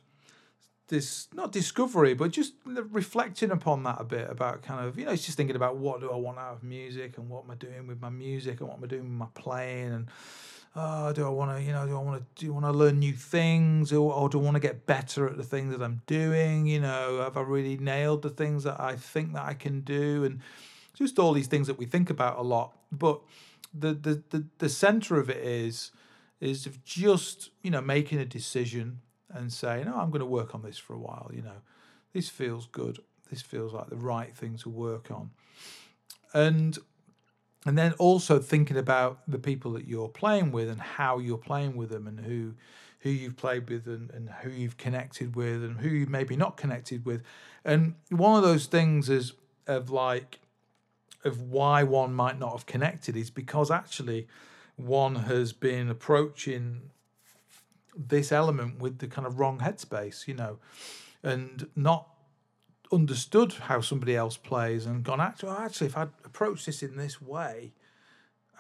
[0.88, 5.11] this not discovery, but just reflecting upon that a bit about kind of you know,
[5.11, 7.55] it's just thinking about what do I want out of music and what am I
[7.55, 10.07] doing with my music and what am I doing with my playing and
[10.75, 12.71] oh, do I want to, you know, do I want to, do you want to
[12.71, 15.84] learn new things or, or do I want to get better at the things that
[15.84, 16.65] I'm doing?
[16.65, 20.23] You know, have I really nailed the things that I think that I can do?
[20.23, 20.39] And
[20.93, 22.73] just all these things that we think about a lot.
[22.91, 23.21] But
[23.73, 25.91] the the the, the center of it is
[26.39, 30.53] is of just you know making a decision and saying, "Oh, I'm going to work
[30.53, 31.61] on this for a while." You know,
[32.13, 32.99] this feels good.
[33.29, 35.31] This feels like the right thing to work on,
[36.34, 36.77] and
[37.65, 41.75] and then also thinking about the people that you're playing with and how you're playing
[41.75, 42.53] with them and who
[42.99, 46.55] who you've played with and, and who you've connected with and who you maybe not
[46.55, 47.21] connected with
[47.65, 49.34] and one of those things is
[49.67, 50.39] of like
[51.23, 54.27] of why one might not have connected is because actually
[54.76, 56.89] one has been approaching
[57.95, 60.57] this element with the kind of wrong headspace you know
[61.21, 62.07] and not
[62.91, 66.95] understood how somebody else plays and gone actually oh, actually if I'd approached this in
[66.95, 67.74] this way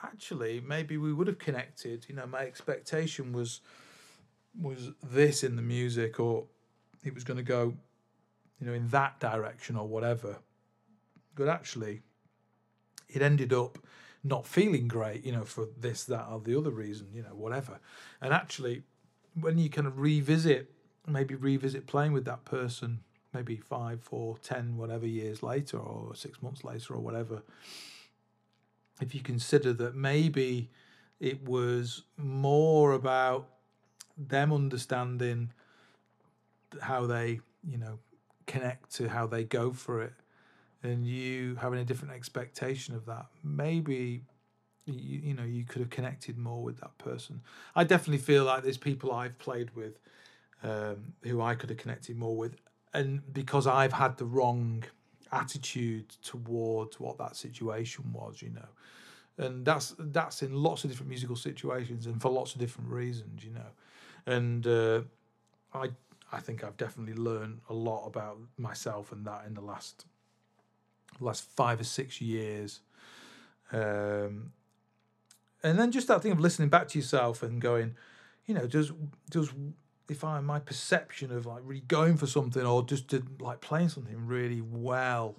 [0.03, 2.05] actually maybe we would have connected.
[2.09, 3.61] You know my expectation was
[4.59, 6.45] was this in the music or
[7.03, 7.73] it was going to go
[8.59, 10.37] you know in that direction or whatever.
[11.35, 12.01] But actually
[13.09, 13.77] it ended up
[14.23, 17.79] not feeling great you know for this that or the other reason you know whatever.
[18.21, 18.83] And actually
[19.39, 20.71] when you kind of revisit
[21.07, 22.99] maybe revisit playing with that person
[23.33, 27.41] maybe five, four, ten, whatever years later, or six months later, or whatever,
[29.01, 30.69] if you consider that maybe
[31.19, 33.49] it was more about
[34.17, 35.51] them understanding
[36.81, 37.99] how they, you know,
[38.45, 40.13] connect to how they go for it,
[40.83, 44.25] and you having a different expectation of that, maybe
[44.85, 47.41] you, you know you could have connected more with that person.
[47.75, 49.97] I definitely feel like there's people I've played with
[50.61, 52.55] um, who I could have connected more with,
[52.93, 54.83] and because I've had the wrong
[55.31, 61.09] attitude towards what that situation was, you know, and that's that's in lots of different
[61.09, 63.71] musical situations and for lots of different reasons, you know,
[64.25, 65.01] and uh,
[65.73, 65.89] I
[66.31, 70.05] I think I've definitely learned a lot about myself and that in the last
[71.19, 72.81] last five or six years.
[73.71, 74.51] Um,
[75.63, 77.95] and then just that thing of listening back to yourself and going,
[78.45, 78.91] you know, does
[79.29, 79.53] does
[80.09, 83.89] if I my perception of like really going for something or just to, like playing
[83.89, 85.35] something really well,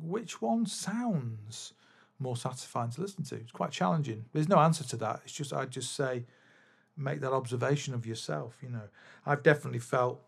[0.00, 1.74] which one sounds
[2.18, 3.36] more satisfying to listen to?
[3.36, 4.24] It's quite challenging.
[4.32, 5.20] There's no answer to that.
[5.24, 6.24] It's just I'd just say
[6.96, 8.56] make that observation of yourself.
[8.62, 8.88] You know,
[9.24, 10.20] I've definitely felt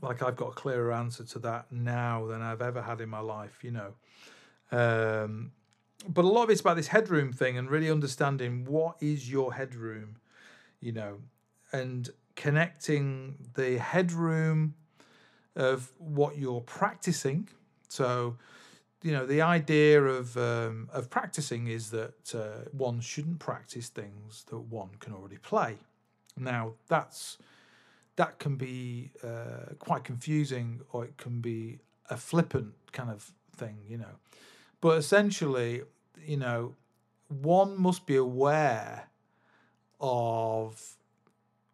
[0.00, 3.20] like I've got a clearer answer to that now than I've ever had in my
[3.20, 3.62] life.
[3.62, 3.94] You know.
[4.70, 5.52] Um,
[6.08, 9.54] but a lot of it's about this headroom thing and really understanding what is your
[9.54, 10.16] headroom,
[10.80, 11.18] you know,
[11.72, 14.74] and connecting the headroom
[15.54, 17.48] of what you're practicing.
[17.88, 18.36] So,
[19.02, 24.44] you know, the idea of um, of practicing is that uh, one shouldn't practice things
[24.48, 25.76] that one can already play.
[26.36, 27.38] Now, that's
[28.16, 31.78] that can be uh, quite confusing, or it can be
[32.10, 34.16] a flippant kind of thing, you know.
[34.80, 35.82] But essentially,
[36.24, 36.74] you know,
[37.28, 39.08] one must be aware
[40.00, 40.96] of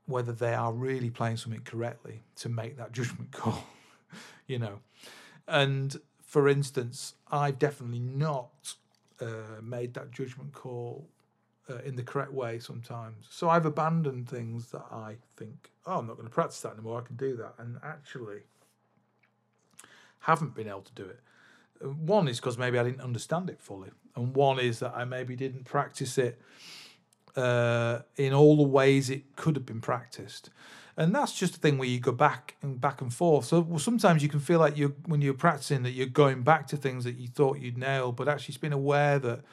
[0.07, 3.65] whether they are really playing something correctly to make that judgment call,
[4.47, 4.81] you know.
[5.47, 8.75] And for instance, I've definitely not
[9.21, 11.07] uh, made that judgment call
[11.69, 13.27] uh, in the correct way sometimes.
[13.31, 17.01] So I've abandoned things that I think, oh, I'm not going to practice that anymore.
[17.01, 18.41] I can do that, and actually
[20.21, 21.21] haven't been able to do it.
[21.83, 25.05] Uh, one is because maybe I didn't understand it fully, and one is that I
[25.05, 26.41] maybe didn't practice it
[27.37, 30.51] uh, in all the ways it could have been practiced.
[30.97, 33.45] And that's just a thing where you go back and back and forth.
[33.45, 36.67] So well, sometimes you can feel like you when you're practicing that you're going back
[36.69, 39.45] to things that you thought you'd nailed, but actually it's been aware that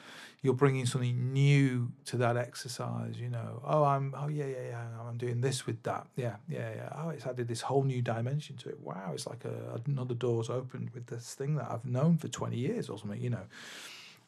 [0.46, 3.16] you're bringing something new to that exercise.
[3.18, 6.06] You know, oh, I'm, oh yeah, yeah, yeah, I'm doing this with that.
[6.14, 6.92] Yeah, yeah, yeah.
[6.96, 8.78] Oh, it's added this whole new dimension to it.
[8.80, 12.56] Wow, it's like a, another door's opened with this thing that I've known for 20
[12.56, 13.20] years or something.
[13.20, 13.46] You know,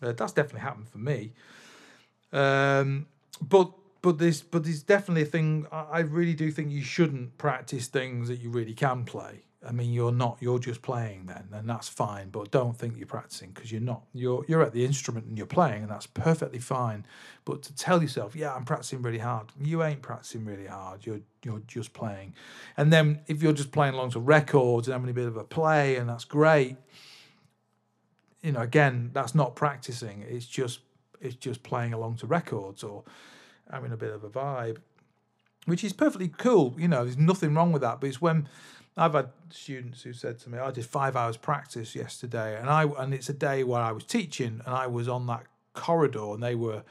[0.03, 1.35] uh, that's definitely happened for me.
[2.33, 3.07] Um,
[3.41, 3.71] but
[4.03, 5.69] but there's but there's definitely a thing.
[5.71, 9.45] I really do think you shouldn't practice things that you really can play.
[9.67, 10.39] I mean, you're not.
[10.41, 12.31] You're just playing then, and that's fine.
[12.31, 14.05] But don't think you're practicing because you're not.
[14.15, 17.05] You're you're at the instrument and you're playing, and that's perfectly fine.
[17.45, 19.47] But to tell yourself, yeah, I'm practicing really hard.
[19.61, 21.05] You ain't practicing really hard.
[21.05, 22.35] You're you're just playing.
[22.77, 25.45] And then if you're just playing along to records and having a bit of a
[25.45, 26.77] play, and that's great.
[28.43, 30.25] You know, again, that's not practicing.
[30.29, 30.81] It's just
[31.21, 33.03] it's just playing along to records or
[33.69, 34.77] having a bit of a vibe,
[35.67, 36.77] which is perfectly cool.
[36.79, 38.01] You know, there's nothing wrong with that.
[38.01, 38.49] But it's when
[38.99, 42.83] I've had students who said to me, "I did five hours practice yesterday, and I
[42.83, 46.43] and it's a day where I was teaching, and I was on that corridor, and
[46.43, 46.83] they were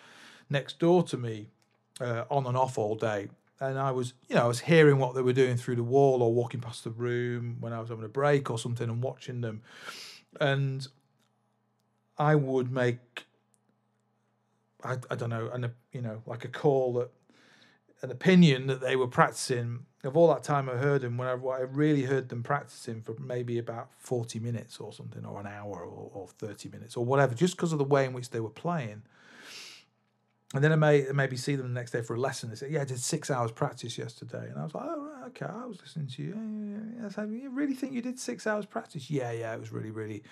[0.50, 1.50] next door to me,
[2.00, 3.28] uh, on and off all day,
[3.60, 6.24] and I was, you know, I was hearing what they were doing through the wall
[6.24, 9.42] or walking past the room when I was having a break or something, and watching
[9.42, 9.62] them,
[10.40, 10.88] and
[12.18, 13.26] I would make,
[14.82, 17.12] I, I don't know, and you know, like a call that
[18.02, 21.34] an opinion that they were practicing of all that time I heard them when I,
[21.34, 25.84] I really heard them practicing for maybe about 40 minutes or something or an hour
[25.84, 28.50] or, or 30 minutes or whatever just because of the way in which they were
[28.50, 29.04] playing
[30.54, 32.50] and then I may maybe see them the next day for a lesson.
[32.50, 35.46] They say, "Yeah, I did six hours practice yesterday," and I was like, "Oh, okay,
[35.46, 36.98] I was listening to you.
[37.02, 37.10] Yeah.
[37.10, 39.10] So you really think you did six hours practice?
[39.10, 40.24] Yeah, yeah, it was really, really,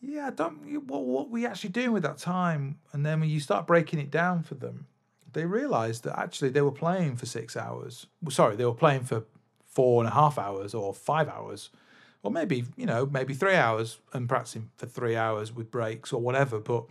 [0.00, 0.30] yeah.
[0.30, 2.80] Don't what what were you actually doing with that time?
[2.92, 4.86] And then when you start breaking it down for them,
[5.32, 8.06] they realised that actually they were playing for six hours.
[8.28, 9.24] Sorry, they were playing for
[9.66, 11.70] four and a half hours or five hours,
[12.22, 16.20] or maybe you know maybe three hours and practicing for three hours with breaks or
[16.20, 16.58] whatever.
[16.58, 16.84] But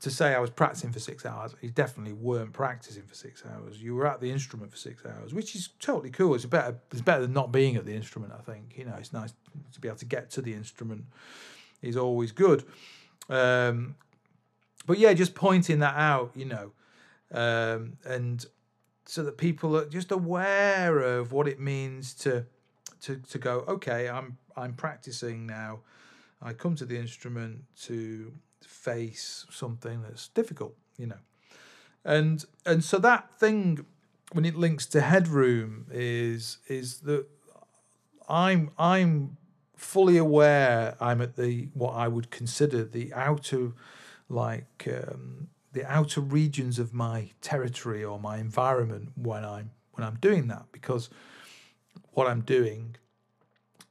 [0.00, 3.82] to say I was practicing for six hours, you definitely weren't practicing for six hours.
[3.82, 6.34] You were at the instrument for six hours, which is totally cool.
[6.34, 6.76] It's better.
[6.92, 8.32] It's better than not being at the instrument.
[8.38, 9.32] I think you know it's nice
[9.72, 11.04] to be able to get to the instrument.
[11.80, 12.64] Is always good.
[13.28, 13.94] Um,
[14.88, 16.72] but yeah, just pointing that out, you know,
[17.32, 18.44] um, and
[19.04, 22.46] so that people are just aware of what it means to
[23.02, 23.64] to to go.
[23.68, 25.80] Okay, I'm I'm practicing now.
[26.40, 31.18] I come to the instrument to face something that's difficult, you know,
[32.04, 33.86] and and so that thing
[34.32, 37.26] when it links to headroom is is that
[38.28, 39.36] I'm I'm
[39.76, 43.72] fully aware I'm at the what I would consider the outer
[44.28, 45.48] like um,
[45.78, 50.64] the outer regions of my territory or my environment when I'm when I'm doing that
[50.72, 51.08] because
[52.14, 52.96] what I'm doing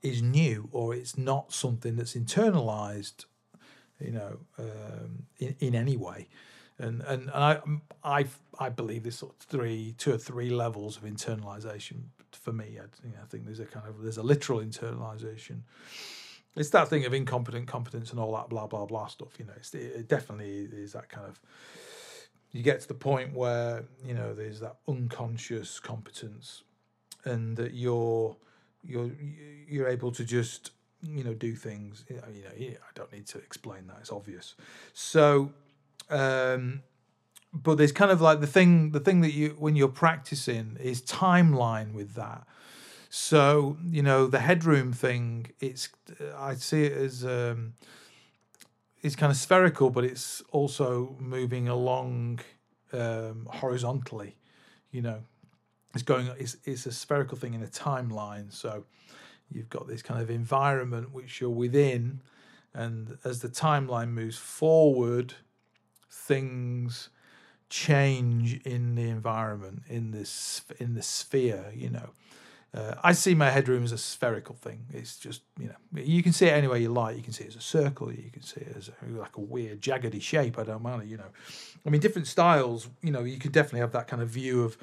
[0.02, 3.24] is new or it's not something that's internalized
[4.02, 6.28] you know um, in, in any way.
[6.78, 7.62] And and, I,
[8.04, 8.26] I
[8.60, 11.98] I believe there's sort of three two or three levels of internalization
[12.34, 12.66] for me.
[12.66, 15.62] I, you know, I think there's a kind of there's a literal internalization
[16.58, 19.54] it's that thing of incompetent competence and all that blah blah blah stuff you know
[19.74, 21.40] it definitely is that kind of
[22.52, 26.64] you get to the point where you know there's that unconscious competence
[27.26, 28.36] and that you're
[28.84, 29.12] you're
[29.68, 30.72] you're able to just
[31.04, 32.24] you know do things you know,
[32.58, 34.56] you know i don't need to explain that it's obvious.
[34.94, 35.52] So
[36.10, 36.82] um
[37.54, 41.02] but there's kind of like the thing the thing that you when you're practicing is
[41.02, 42.46] timeline with that
[43.18, 45.48] so you know the headroom thing.
[45.60, 45.90] It's
[46.38, 47.74] I see it as um,
[49.02, 52.42] it's kind of spherical, but it's also moving along
[52.94, 54.38] um, horizontally.
[54.92, 55.20] You know,
[55.96, 56.30] it's going.
[56.38, 58.54] It's it's a spherical thing in a timeline.
[58.54, 58.86] So
[59.52, 62.22] you've got this kind of environment which you're within,
[62.74, 65.34] and as the timeline moves forward,
[66.12, 67.10] things
[67.70, 71.72] change in the environment in this in the sphere.
[71.76, 72.10] You know
[72.78, 74.86] uh, I see my headroom as a spherical thing.
[74.94, 77.18] It's just you know you can see it any way you like.
[77.18, 78.12] You can see it as a circle.
[78.12, 80.60] You can see it as a, like a weird jaggedy shape.
[80.60, 81.10] I don't mind.
[81.10, 81.32] You know,
[81.86, 82.88] I mean different styles.
[83.02, 84.78] You know you could definitely have that kind of view of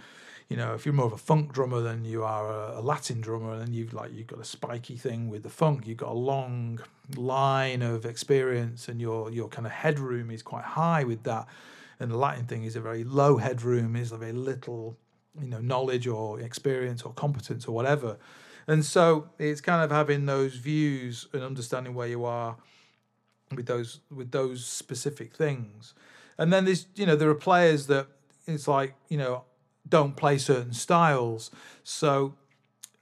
[0.49, 3.21] you know, if you're more of a funk drummer than you are a, a, Latin
[3.21, 6.19] drummer, then you've like you've got a spiky thing with the funk, you've got a
[6.19, 6.81] long
[7.17, 11.47] line of experience, and your your kind of headroom is quite high with that,
[11.99, 14.99] and the Latin thing is a very low headroom, is a very little
[15.41, 18.19] you know knowledge or experience or competence or whatever.
[18.67, 22.57] And so it's kind of having those views and understanding where you are
[23.55, 25.95] with those with those specific things.
[26.39, 28.07] And then there's you know there are players that
[28.47, 29.45] it's like you know
[29.89, 31.51] don't play certain styles.
[31.83, 32.35] So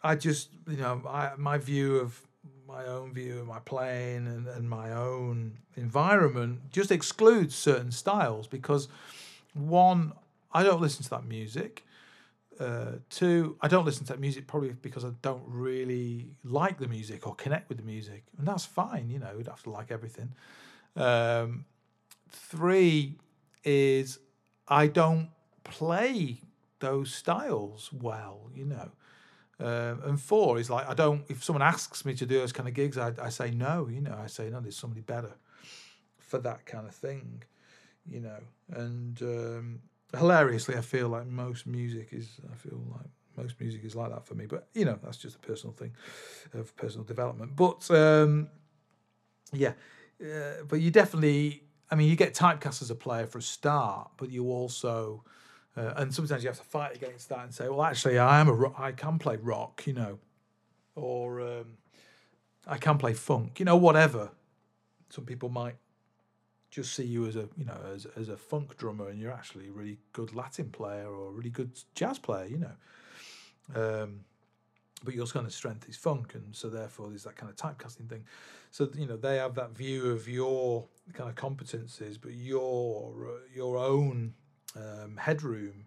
[0.02, 2.20] i just you know I, my view of
[2.66, 8.46] my own view of my playing and, and my own environment just excludes certain styles
[8.46, 8.88] because
[9.54, 10.12] one
[10.52, 11.84] i don't listen to that music
[12.60, 16.88] uh, two, I don't listen to that music probably because I don't really like the
[16.88, 19.10] music or connect with the music, and that's fine.
[19.10, 20.34] You know, you don't have to like everything.
[20.96, 21.64] Um,
[22.30, 23.16] three
[23.64, 24.18] is
[24.68, 25.30] I don't
[25.64, 26.40] play
[26.80, 28.50] those styles well.
[28.54, 28.90] You know,
[29.60, 31.24] Uh, and four is like I don't.
[31.28, 33.88] If someone asks me to do those kind of gigs, I, I say no.
[33.88, 34.60] You know, I say no.
[34.60, 35.34] There's somebody better
[36.18, 37.44] for that kind of thing.
[38.10, 38.40] You know,
[38.74, 39.80] and um,
[40.14, 42.28] hilariously, I feel like most music is.
[42.52, 43.06] I feel like
[43.36, 44.46] most music is like that for me.
[44.46, 45.92] But you know, that's just a personal thing
[46.54, 47.56] of personal development.
[47.56, 48.48] But um,
[49.52, 49.72] yeah,
[50.22, 51.64] uh, but you definitely.
[51.90, 55.24] I mean, you get typecast as a player for a start, but you also.
[55.74, 58.48] Uh, and sometimes you have to fight against that and say, well, actually, I am
[58.48, 60.18] a rock, I can play rock, you know,
[60.94, 61.78] or um,
[62.66, 64.32] I can play funk, you know, whatever.
[65.08, 65.76] Some people might
[66.72, 69.68] just see you as a, you know, as as a funk drummer, and you're actually
[69.68, 72.72] a really good Latin player or a really good jazz player, you know.
[73.74, 74.20] Um,
[75.04, 78.08] but your kind of strength is funk, and so therefore there's that kind of typecasting
[78.08, 78.24] thing.
[78.70, 83.14] So you know they have that view of your kind of competencies, but your
[83.54, 84.32] your own
[84.74, 85.84] um, headroom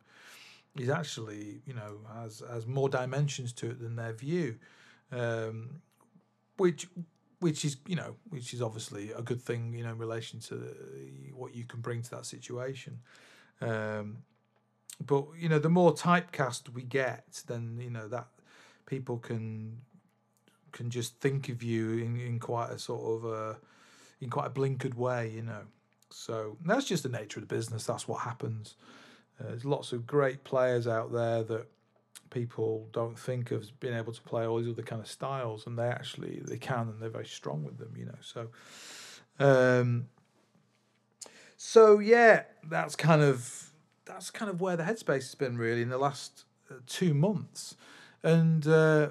[0.78, 4.58] is actually you know has has more dimensions to it than their view,
[5.12, 5.82] um,
[6.58, 6.88] which
[7.46, 10.56] which is you know which is obviously a good thing you know in relation to
[11.32, 12.98] what you can bring to that situation.
[13.62, 14.24] Um,
[15.06, 18.30] but you know the more typecast we get, then you know that
[18.88, 19.78] people can
[20.72, 23.58] can just think of you in, in quite a sort of a
[24.22, 25.66] in quite a blinkered way, you know.
[26.10, 27.86] So that's just the nature of the business.
[27.86, 28.74] That's what happens.
[29.40, 31.68] Uh, there's lots of great players out there that
[32.30, 35.78] people don't think of being able to play all these other kind of styles, and
[35.78, 38.18] they actually they can, and they're very strong with them, you know.
[38.22, 38.48] So,
[39.40, 40.08] um,
[41.58, 43.72] so yeah, that's kind of
[44.06, 47.76] that's kind of where the headspace has been really in the last uh, two months,
[48.24, 49.10] and uh,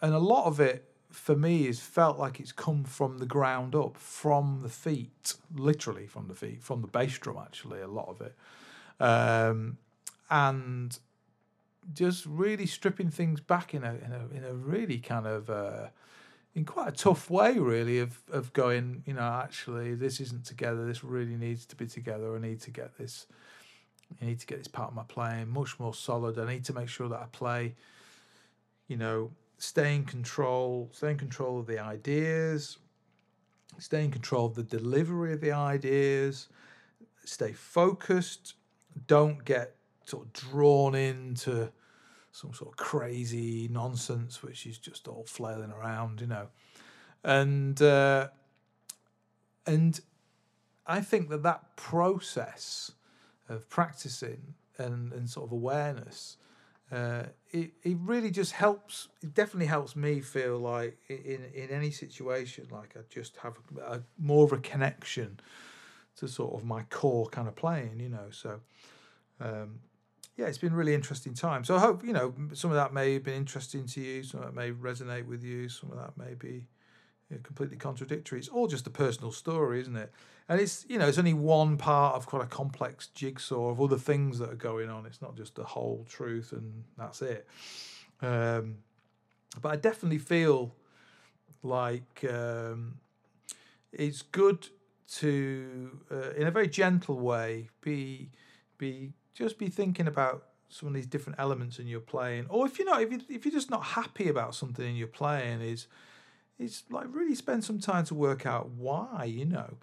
[0.00, 3.74] and a lot of it for me has felt like it's come from the ground
[3.74, 8.08] up, from the feet, literally from the feet, from the bass drum actually, a lot
[8.08, 8.34] of it,
[9.00, 9.78] um,
[10.30, 10.98] and
[11.92, 15.88] just really stripping things back in a in a in a really kind of uh,
[16.54, 20.86] in quite a tough way, really, of of going, you know, actually this isn't together.
[20.86, 22.36] This really needs to be together.
[22.36, 23.26] I need to get this.
[24.20, 26.38] I need to get this part of my playing much more solid.
[26.38, 27.74] I need to make sure that I play,
[28.86, 32.78] you know, stay in control, stay in control of the ideas,
[33.78, 36.48] stay in control of the delivery of the ideas,
[37.24, 38.54] stay focused,
[39.06, 39.74] don't get
[40.06, 41.70] sort of drawn into
[42.38, 46.48] some sort of crazy nonsense which is just all flailing around, you know.
[47.24, 48.28] And uh,
[49.66, 50.00] and
[50.86, 52.92] I think that that process
[53.48, 56.36] of practicing and, and sort of awareness
[56.90, 61.90] uh, it, it really just helps it definitely helps me feel like in in any
[61.90, 65.38] situation like i just have a, a, more of a connection
[66.16, 68.60] to sort of my core kind of playing you know so
[69.40, 69.80] um,
[70.38, 73.12] yeah it's been really interesting time so i hope you know some of that may
[73.12, 76.16] have been interesting to you some of that may resonate with you some of that
[76.16, 76.66] may be
[77.28, 80.10] you know, completely contradictory it's all just a personal story isn't it
[80.48, 83.98] and it's you know it's only one part of quite a complex jigsaw of other
[83.98, 85.04] things that are going on.
[85.06, 87.46] It's not just the whole truth and that's it.
[88.22, 88.76] Um,
[89.60, 90.74] but I definitely feel
[91.62, 92.98] like um,
[93.92, 94.68] it's good
[95.10, 98.30] to, uh, in a very gentle way, be
[98.78, 102.78] be just be thinking about some of these different elements in your playing, or if
[102.78, 105.86] you're not, if you if you're just not happy about something in your playing, is
[106.58, 109.76] is like really spend some time to work out why, you know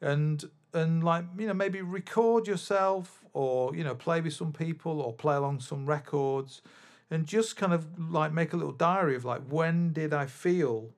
[0.00, 5.00] and and like you know maybe record yourself or you know play with some people
[5.00, 6.62] or play along some records
[7.10, 10.90] and just kind of like make a little diary of like when did I feel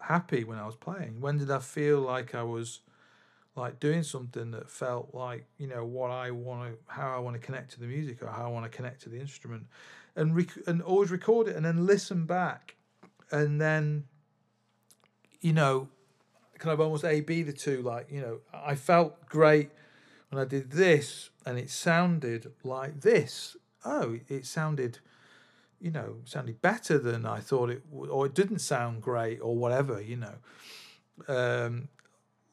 [0.00, 1.20] happy when I was playing?
[1.20, 2.80] When did I feel like I was
[3.58, 7.34] like doing something that felt like you know what I want to, how I want
[7.34, 9.66] to connect to the music or how I want to connect to the instrument,
[10.16, 12.76] and rec- and always record it and then listen back,
[13.30, 14.04] and then
[15.40, 15.88] you know
[16.58, 17.82] kind of almost A B the two.
[17.82, 19.70] Like you know, I felt great
[20.30, 23.56] when I did this, and it sounded like this.
[23.84, 24.98] Oh, it sounded,
[25.80, 29.56] you know, sounded better than I thought it would, or it didn't sound great, or
[29.56, 30.00] whatever.
[30.00, 30.34] You know,
[31.28, 31.88] um,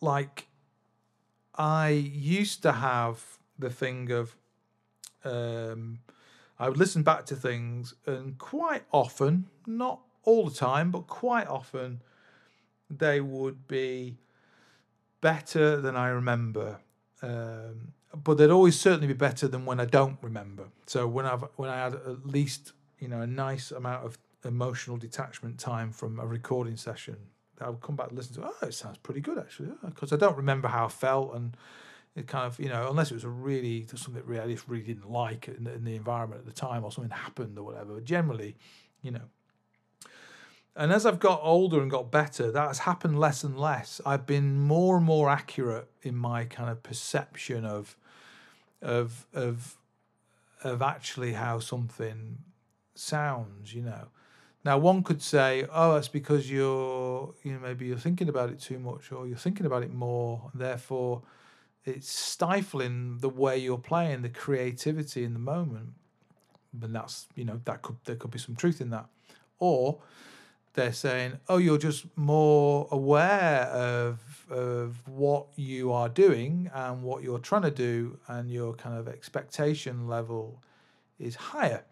[0.02, 0.48] like
[1.58, 3.24] I used to have
[3.58, 4.36] the thing of.
[5.24, 6.00] Um,
[6.58, 11.48] I would listen back to things, and quite often, not all the time, but quite
[11.48, 12.02] often,
[12.90, 14.18] they would be
[15.22, 16.80] better than I remember.
[17.22, 20.66] Um, but they'd always certainly be better than when I don't remember.
[20.86, 24.98] So when I've when I had at least you know a nice amount of emotional
[24.98, 27.18] detachment time from a recording session,
[27.62, 28.48] I would come back and listen to.
[28.48, 31.56] Oh, it sounds pretty good actually, oh, because I don't remember how I felt, and
[32.16, 34.86] It kind of, you know, unless it was a really something really I just really
[34.86, 37.94] didn't like in in the environment at the time, or something happened or whatever.
[37.96, 38.56] But generally,
[39.02, 39.28] you know.
[40.78, 44.02] And as I've got older and got better, that has happened less and less.
[44.06, 47.96] I've been more and more accurate in my kind of perception of,
[48.82, 49.78] of, of,
[50.64, 52.40] of actually how something
[52.94, 53.74] sounds.
[53.74, 54.08] You know,
[54.66, 58.60] now one could say, "Oh, that's because you're, you know, maybe you're thinking about it
[58.60, 61.22] too much, or you're thinking about it more, and therefore."
[61.86, 65.90] it's stifling the way you're playing, the creativity in the moment.
[66.82, 69.08] And that's you know that could there could be some truth in that,
[69.60, 70.00] or
[70.74, 74.20] they're saying, oh, you're just more aware of
[74.50, 79.08] of what you are doing and what you're trying to do, and your kind of
[79.08, 80.62] expectation level
[81.18, 81.86] is higher,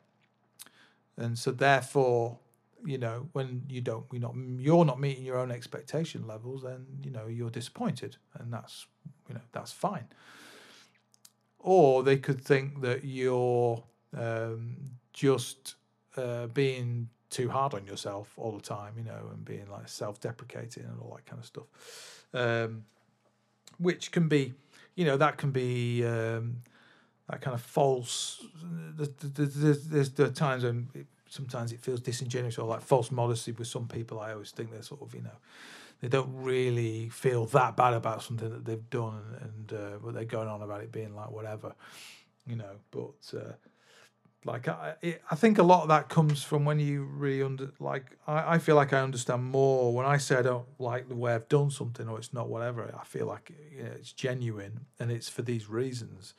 [1.16, 2.40] and so therefore
[2.86, 6.86] you know when you don't you're not you're not meeting your own expectation levels then
[7.04, 8.88] you know you're disappointed and that's
[9.28, 10.08] you know that's fine.
[11.60, 13.82] Or they could think that you're
[14.18, 14.76] um,
[15.14, 15.76] just
[16.18, 20.84] uh, being too hard on yourself all the time you know and being like self-deprecating
[20.84, 22.26] and all that kind of stuff.
[22.34, 22.86] Um,
[23.78, 24.54] which can be
[24.96, 26.58] you know that can be um,
[27.30, 30.90] that kind of false there's, there's, there's the times when
[31.34, 34.20] sometimes it feels disingenuous or like false modesty with some people.
[34.20, 35.38] I always think they're sort of, you know,
[36.00, 40.26] they don't really feel that bad about something that they've done, and, uh, but they're
[40.26, 41.74] going on about it being like whatever,
[42.46, 42.76] you know.
[42.92, 43.54] But uh,
[44.46, 47.72] like I, it, I think a lot of that comes from when you really under
[47.80, 51.16] like I, I feel like I understand more when I say I don't like the
[51.16, 52.94] way I've done something or it's not whatever.
[53.00, 56.36] I feel like you know, it's genuine and it's for these reasons,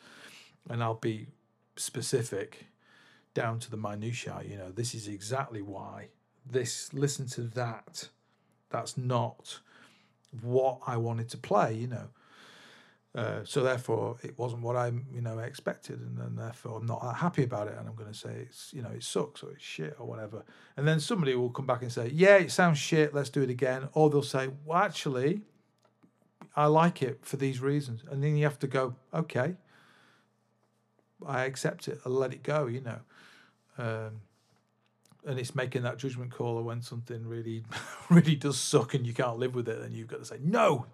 [0.69, 1.29] and I'll be
[1.77, 2.67] specific
[3.35, 4.43] down to the minutiae.
[4.49, 6.09] You know, this is exactly why.
[6.47, 8.09] This, listen to that.
[8.71, 9.61] That's not
[10.43, 11.75] what I wanted to play.
[11.75, 12.09] You know.
[13.15, 17.01] Uh, so therefore, it wasn't what I, you know, expected, and then therefore I'm not
[17.01, 19.53] that happy about it, and I'm going to say it's, you know, it sucks or
[19.53, 20.43] it's shit or whatever.
[20.77, 23.51] And then somebody will come back and say, yeah, it sounds shit, let's do it
[23.51, 25.43] again, or they'll say, well, actually,
[26.57, 29.55] I like it for these reasons, and then you have to go, okay,
[31.25, 32.99] I accept it, I'll let it go, you know.
[33.79, 34.21] Um,
[35.27, 37.65] and it's making that judgment call when something really,
[38.11, 40.87] really does suck and you can't live with it, then you've got to say, no,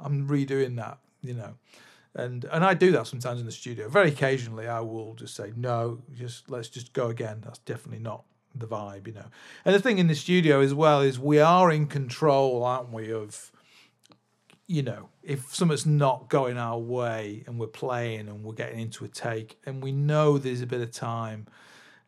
[0.00, 1.54] I'm redoing that, you know.
[2.14, 3.88] And and I do that sometimes in the studio.
[3.88, 7.40] Very occasionally, I will just say, no, just let's just go again.
[7.42, 8.24] That's definitely not
[8.54, 9.24] the vibe, you know.
[9.64, 13.10] And the thing in the studio as well is we are in control, aren't we,
[13.10, 13.50] of
[14.66, 19.04] you know, if something's not going our way and we're playing and we're getting into
[19.04, 21.46] a take and we know there's a bit of time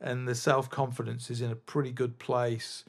[0.05, 2.85] and the self confidence is in a pretty good place,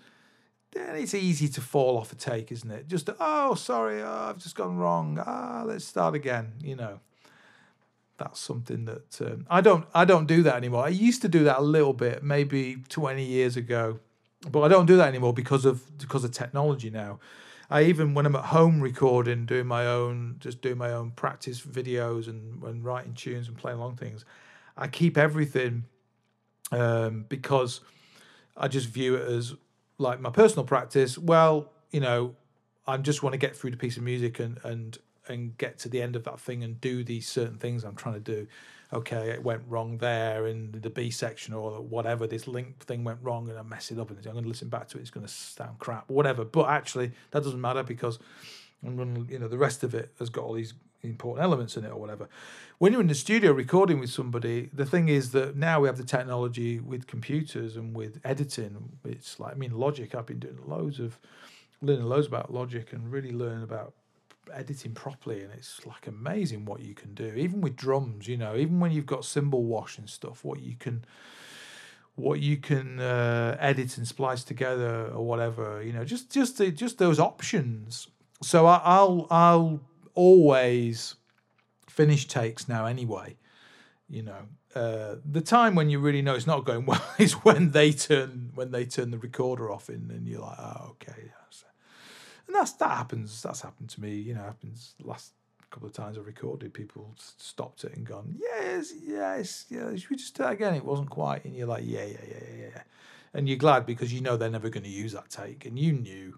[0.73, 2.87] then it's easy to fall off a take, isn't it?
[2.87, 5.17] Just oh, sorry, oh, I've just gone wrong.
[5.25, 6.51] Ah, let's start again.
[6.61, 6.99] You know,
[8.17, 10.83] that's something that um, I don't I don't do that anymore.
[10.83, 13.99] I used to do that a little bit, maybe twenty years ago,
[14.51, 17.19] but I don't do that anymore because of because of technology now.
[17.69, 21.61] I even when I'm at home recording, doing my own, just doing my own practice
[21.61, 24.25] videos and, and writing tunes and playing along things,
[24.77, 25.85] I keep everything
[26.71, 27.81] um, because
[28.57, 29.53] I just view it as
[29.97, 31.17] like my personal practice.
[31.17, 32.35] Well, you know,
[32.87, 34.97] I just want to get through the piece of music and and
[35.27, 38.15] and get to the end of that thing and do these certain things I'm trying
[38.15, 38.47] to do.
[38.93, 42.27] Okay, it went wrong there in the B section or whatever.
[42.27, 44.69] This link thing went wrong and I mess it up and I'm going to listen
[44.69, 45.01] back to it.
[45.01, 46.45] It's going to sound crap, whatever.
[46.45, 48.19] But actually, that doesn't matter because
[48.85, 50.75] I'm going you know, the rest of it has got all these
[51.09, 52.27] important elements in it or whatever.
[52.77, 55.97] When you're in the studio recording with somebody, the thing is that now we have
[55.97, 58.97] the technology with computers and with editing.
[59.05, 60.13] It's like I mean, Logic.
[60.13, 61.19] I've been doing loads of
[61.81, 63.93] learning loads about Logic and really learning about
[64.53, 68.55] editing properly and it's like amazing what you can do even with drums you know
[68.55, 71.03] even when you've got cymbal wash and stuff what you can
[72.15, 76.71] what you can uh, edit and splice together or whatever you know just just the,
[76.71, 78.07] just those options
[78.41, 79.81] so I, i'll i'll
[80.15, 81.15] always
[81.87, 83.37] finish takes now anyway.
[84.09, 84.41] You know,
[84.75, 88.51] uh, the time when you really know it's not going well is when they turn
[88.55, 91.31] when they turn the recorder off and, and you're like, oh, okay.
[92.47, 93.41] And that's that happens.
[93.41, 94.15] That's happened to me.
[94.15, 95.31] You know, happens last
[95.71, 96.73] couple of times I recorded.
[96.73, 99.95] People stopped it and gone, yes, yes, yeah.
[99.95, 100.73] Should we just do that again?
[100.73, 102.81] It wasn't quite, and you're like, yeah, yeah, yeah, yeah, yeah.
[103.33, 105.93] And you're glad because you know they're never going to use that take, and you
[105.93, 106.37] knew,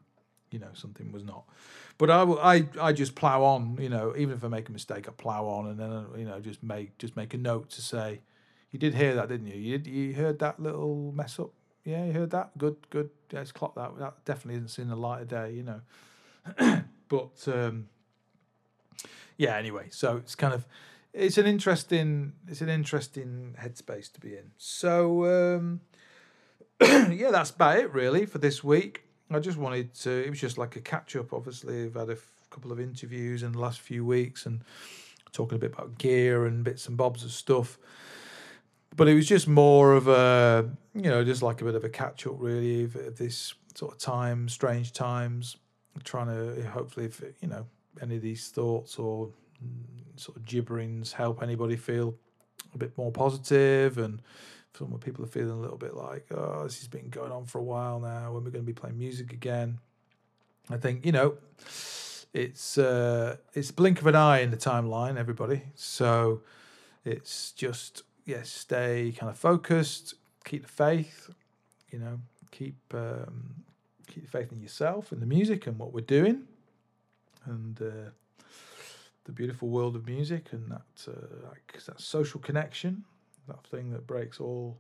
[0.49, 1.43] you know, something was not
[1.97, 3.77] but I, I, I just plow on.
[3.79, 6.39] You know, even if I make a mistake, I plow on, and then you know,
[6.39, 8.21] just make just make a note to say,
[8.71, 9.55] "You did hear that, didn't you?
[9.55, 11.51] You you heard that little mess up?
[11.83, 12.57] Yeah, you heard that.
[12.57, 13.09] Good, good.
[13.31, 13.97] Yeah, it's clocked that.
[13.97, 15.51] That definitely isn't seen the light of day.
[15.51, 17.89] You know, but." Um,
[19.37, 19.55] yeah.
[19.55, 20.65] Anyway, so it's kind of
[21.13, 24.51] it's an interesting it's an interesting headspace to be in.
[24.57, 25.81] So um,
[26.81, 29.03] yeah, that's about it really for this week.
[29.29, 30.09] I just wanted to.
[30.25, 31.33] It was just like a catch up.
[31.33, 34.61] Obviously, I've had a f- couple of interviews in the last few weeks and
[35.33, 37.77] talking a bit about gear and bits and bobs of stuff.
[38.95, 41.89] But it was just more of a, you know, just like a bit of a
[41.89, 45.57] catch up, really, of, this sort of time, strange times.
[46.03, 47.65] Trying to hopefully, if you know,
[48.01, 49.27] any of these thoughts or
[49.63, 52.15] mm, sort of gibberings help anybody feel
[52.73, 54.21] a bit more positive and
[54.77, 57.59] some people are feeling a little bit like, oh, this has been going on for
[57.59, 58.31] a while now.
[58.31, 59.79] When we're going to be playing music again,
[60.69, 61.37] I think you know,
[62.33, 65.63] it's uh, it's blink of an eye in the timeline, everybody.
[65.75, 66.41] So
[67.05, 70.13] it's just yes, yeah, stay kind of focused,
[70.45, 71.29] keep the faith,
[71.89, 72.19] you know,
[72.51, 73.63] keep um,
[74.07, 76.43] keep the faith in yourself and the music and what we're doing,
[77.45, 78.11] and uh,
[79.23, 83.03] the beautiful world of music and that uh, like that social connection
[83.47, 84.77] that thing that breaks all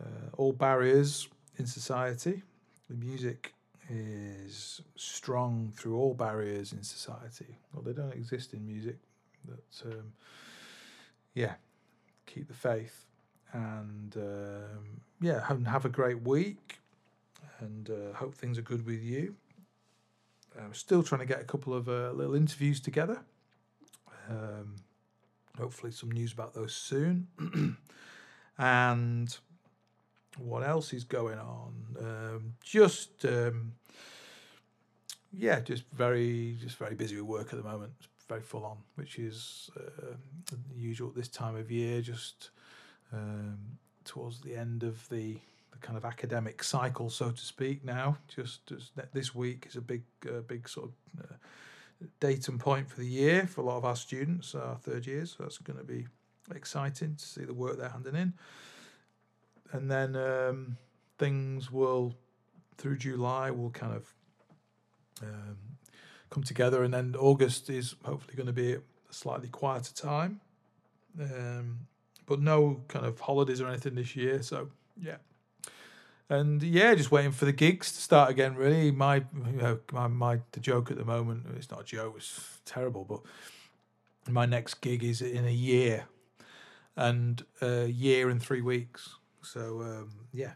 [0.00, 1.28] uh, all barriers
[1.58, 2.42] in society.
[2.88, 3.52] The music
[3.90, 7.58] is strong through all barriers in society.
[7.72, 8.96] Well, they don't exist in music.
[9.46, 10.12] That um,
[11.34, 11.54] yeah,
[12.26, 13.06] keep the faith
[13.52, 16.78] and um, yeah, have, have a great week
[17.60, 19.34] and uh, hope things are good with you.
[20.60, 23.20] I'm still trying to get a couple of uh, little interviews together.
[24.28, 24.76] Um,
[25.58, 27.26] hopefully some news about those soon.
[28.58, 29.36] and
[30.38, 31.74] what else is going on?
[32.00, 33.72] Um, just um,
[35.32, 37.92] yeah, just very just very busy with work at the moment.
[37.98, 40.14] It's very full on, which is uh,
[40.74, 42.00] usual at this time of year.
[42.00, 42.50] Just
[43.12, 43.58] um,
[44.04, 45.36] towards the end of the
[45.72, 47.84] the kind of academic cycle, so to speak.
[47.84, 51.34] Now, just, just this week is a big uh, big sort of uh,
[52.20, 55.34] datum point for the year for a lot of our students, our third years.
[55.36, 56.06] So that's going to be
[56.54, 58.34] exciting to see the work they're handing in.
[59.72, 60.76] And then um,
[61.18, 62.14] things will,
[62.76, 64.14] through July, will kind of
[65.22, 65.58] um,
[66.30, 66.82] come together.
[66.84, 68.80] And then August is hopefully going to be a
[69.10, 70.40] slightly quieter time.
[71.20, 71.80] Um,
[72.26, 74.42] but no kind of holidays or anything this year.
[74.42, 74.68] So,
[75.00, 75.16] yeah,
[76.30, 78.54] and yeah, just waiting for the gigs to start again.
[78.54, 81.46] Really, my you know, my my the joke at the moment.
[81.56, 82.14] It's not a joke.
[82.18, 83.20] It's terrible, but
[84.30, 86.06] my next gig is in a year,
[86.96, 89.16] and a year and three weeks.
[89.42, 90.52] So um, yeah,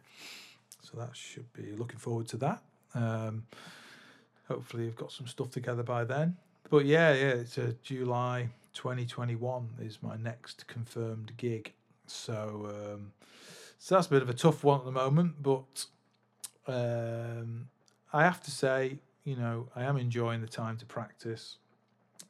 [0.82, 2.62] so that should be looking forward to that.
[2.94, 3.46] Um,
[4.48, 6.36] hopefully, I've got some stuff together by then.
[6.68, 11.72] But yeah, yeah, it's a July 2021 is my next confirmed gig.
[12.06, 12.68] So.
[12.94, 13.12] Um,
[13.82, 15.86] so that's a bit of a tough one at the moment, but
[16.68, 17.66] um,
[18.12, 21.56] I have to say, you know, I am enjoying the time to practice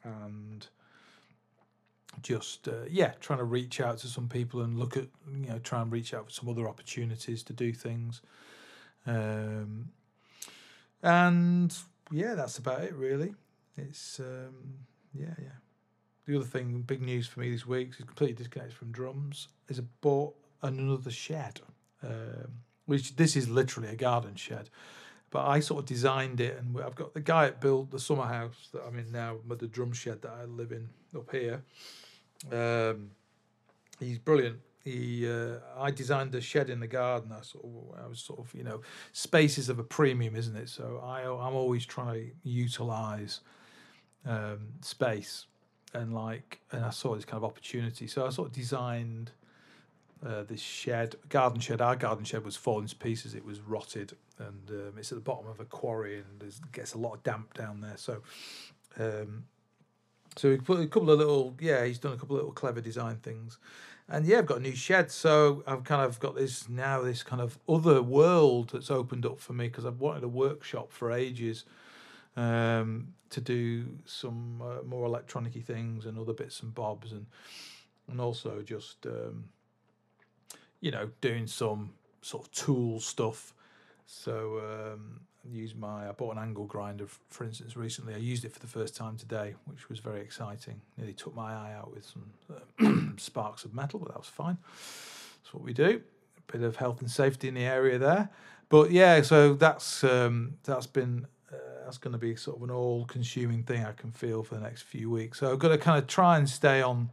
[0.03, 0.65] and
[2.23, 5.59] just uh, yeah, trying to reach out to some people and look at you know
[5.59, 8.23] try and reach out for some other opportunities to do things.
[9.05, 9.89] Um,
[11.03, 11.77] and
[12.09, 13.35] yeah, that's about it really.
[13.77, 14.79] It's um,
[15.13, 15.59] yeah, yeah.
[16.25, 19.77] The other thing, big news for me this week, is completely disconnected from drums, is
[19.77, 21.59] I bought another shed,
[22.01, 24.69] um, which this is literally a garden shed.
[25.29, 28.25] But I sort of designed it, and I've got the guy that built the summer
[28.25, 31.63] house that I'm in now, the drum shed that I live in up here.
[32.51, 33.11] Um,
[33.99, 34.59] he's brilliant.
[34.83, 37.31] He, uh, I designed the shed in the garden.
[37.31, 38.81] I sort of, I was sort of, you know,
[39.13, 40.69] spaces of a premium, isn't it?
[40.69, 43.39] So I, I'm always trying to utilize
[44.25, 45.47] um, space,
[45.93, 48.07] and like, and I saw this kind of opportunity.
[48.07, 49.31] So I sort of designed
[50.25, 51.81] uh, this shed, garden shed.
[51.81, 53.33] Our garden shed was falling to pieces.
[53.35, 56.93] It was rotted, and um, it's at the bottom of a quarry, and it gets
[56.93, 57.97] a lot of damp down there.
[57.97, 58.21] So,
[58.99, 59.45] um,
[60.37, 62.81] so we put a couple of little, yeah, he's done a couple of little clever
[62.81, 63.57] design things,
[64.07, 65.11] and yeah, I've got a new shed.
[65.11, 69.39] So I've kind of got this now, this kind of other world that's opened up
[69.39, 71.65] for me because I've wanted a workshop for ages.
[72.35, 77.27] Um, to do some uh, more electronicy things and other bits and bobs, and
[78.07, 79.45] and also just um,
[80.83, 81.91] you know, doing some
[82.21, 83.53] sort of tool stuff.
[84.05, 88.13] So um, I used my I bought an angle grinder, for instance, recently.
[88.13, 90.81] I used it for the first time today, which was very exciting.
[90.97, 92.25] Nearly took my eye out with some
[92.85, 94.57] uh, sparks of metal, but that was fine.
[95.41, 96.01] That's what we do.
[96.37, 98.29] A bit of health and safety in the area there,
[98.67, 99.21] but yeah.
[99.21, 103.85] So that's um, that's been uh, that's going to be sort of an all-consuming thing
[103.85, 105.39] I can feel for the next few weeks.
[105.39, 107.09] So I've got to kind of try and stay on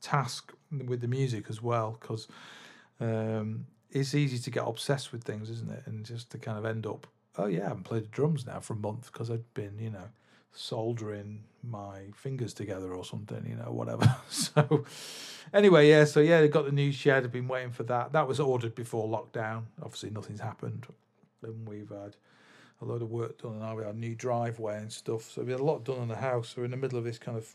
[0.00, 0.54] task
[0.86, 2.26] with the music as well because
[3.02, 5.82] um, it's easy to get obsessed with things, isn't it?
[5.86, 7.06] And just to kind of end up
[7.38, 9.90] oh yeah, I haven't played the drums now for a month because I'd been, you
[9.90, 10.10] know,
[10.52, 14.16] soldering my fingers together or something, you know, whatever.
[14.28, 14.84] so
[15.52, 17.24] anyway, yeah, so yeah, they got the new shed.
[17.24, 18.12] I've been waiting for that.
[18.12, 19.64] That was ordered before lockdown.
[19.82, 20.86] Obviously, nothing's happened.
[21.42, 22.16] Then we've had
[22.80, 25.30] a load of work done, and had a new driveway and stuff.
[25.30, 26.54] So we had a lot done on the house.
[26.56, 27.54] We're in the middle of this kind of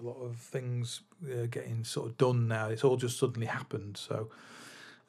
[0.00, 2.68] a lot of things uh, getting sort of done now.
[2.68, 3.96] It's all just suddenly happened.
[3.96, 4.30] So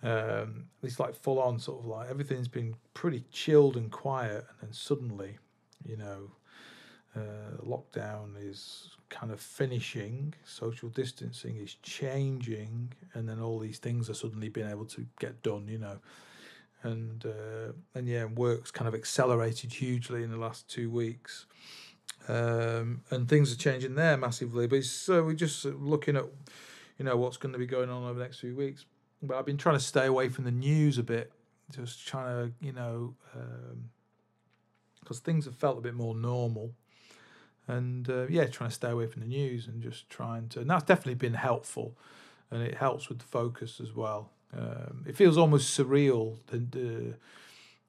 [0.04, 4.70] um, it's like full on, sort of like everything's been pretty chilled and quiet, and
[4.70, 5.38] then suddenly,
[5.86, 6.32] you know,
[7.16, 14.10] uh, lockdown is kind of finishing, social distancing is changing, and then all these things
[14.10, 16.00] are suddenly being able to get done, you know.
[16.84, 21.46] And uh, and yeah, work's kind of accelerated hugely in the last two weeks,
[22.28, 24.68] um, and things are changing there massively.
[24.68, 26.26] But so we're just looking at,
[26.98, 28.86] you know, what's going to be going on over the next few weeks.
[29.22, 31.32] But I've been trying to stay away from the news a bit,
[31.74, 33.16] just trying to, you know,
[35.00, 36.74] because um, things have felt a bit more normal
[37.68, 40.60] and uh, yeah, trying to stay away from the news and just trying to.
[40.60, 41.98] And that's definitely been helpful,
[42.50, 44.32] and it helps with the focus as well.
[44.54, 47.14] Um, it feels almost surreal the, the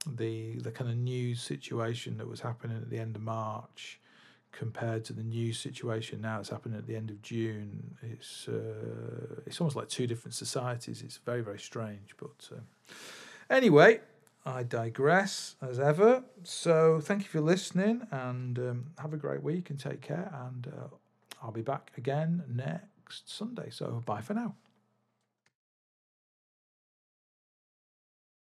[0.06, 4.00] the the kind of news situation that was happening at the end of March
[4.52, 7.96] compared to the new situation now that's happening at the end of June.
[8.02, 11.02] It's uh, it's almost like two different societies.
[11.02, 12.60] It's very very strange, but uh,
[13.50, 14.00] anyway,
[14.44, 16.24] I digress as ever.
[16.42, 20.32] So thank you for listening and um, have a great week and take care.
[20.46, 20.88] And uh,
[21.42, 23.70] I'll be back again next Sunday.
[23.70, 24.54] So bye for now.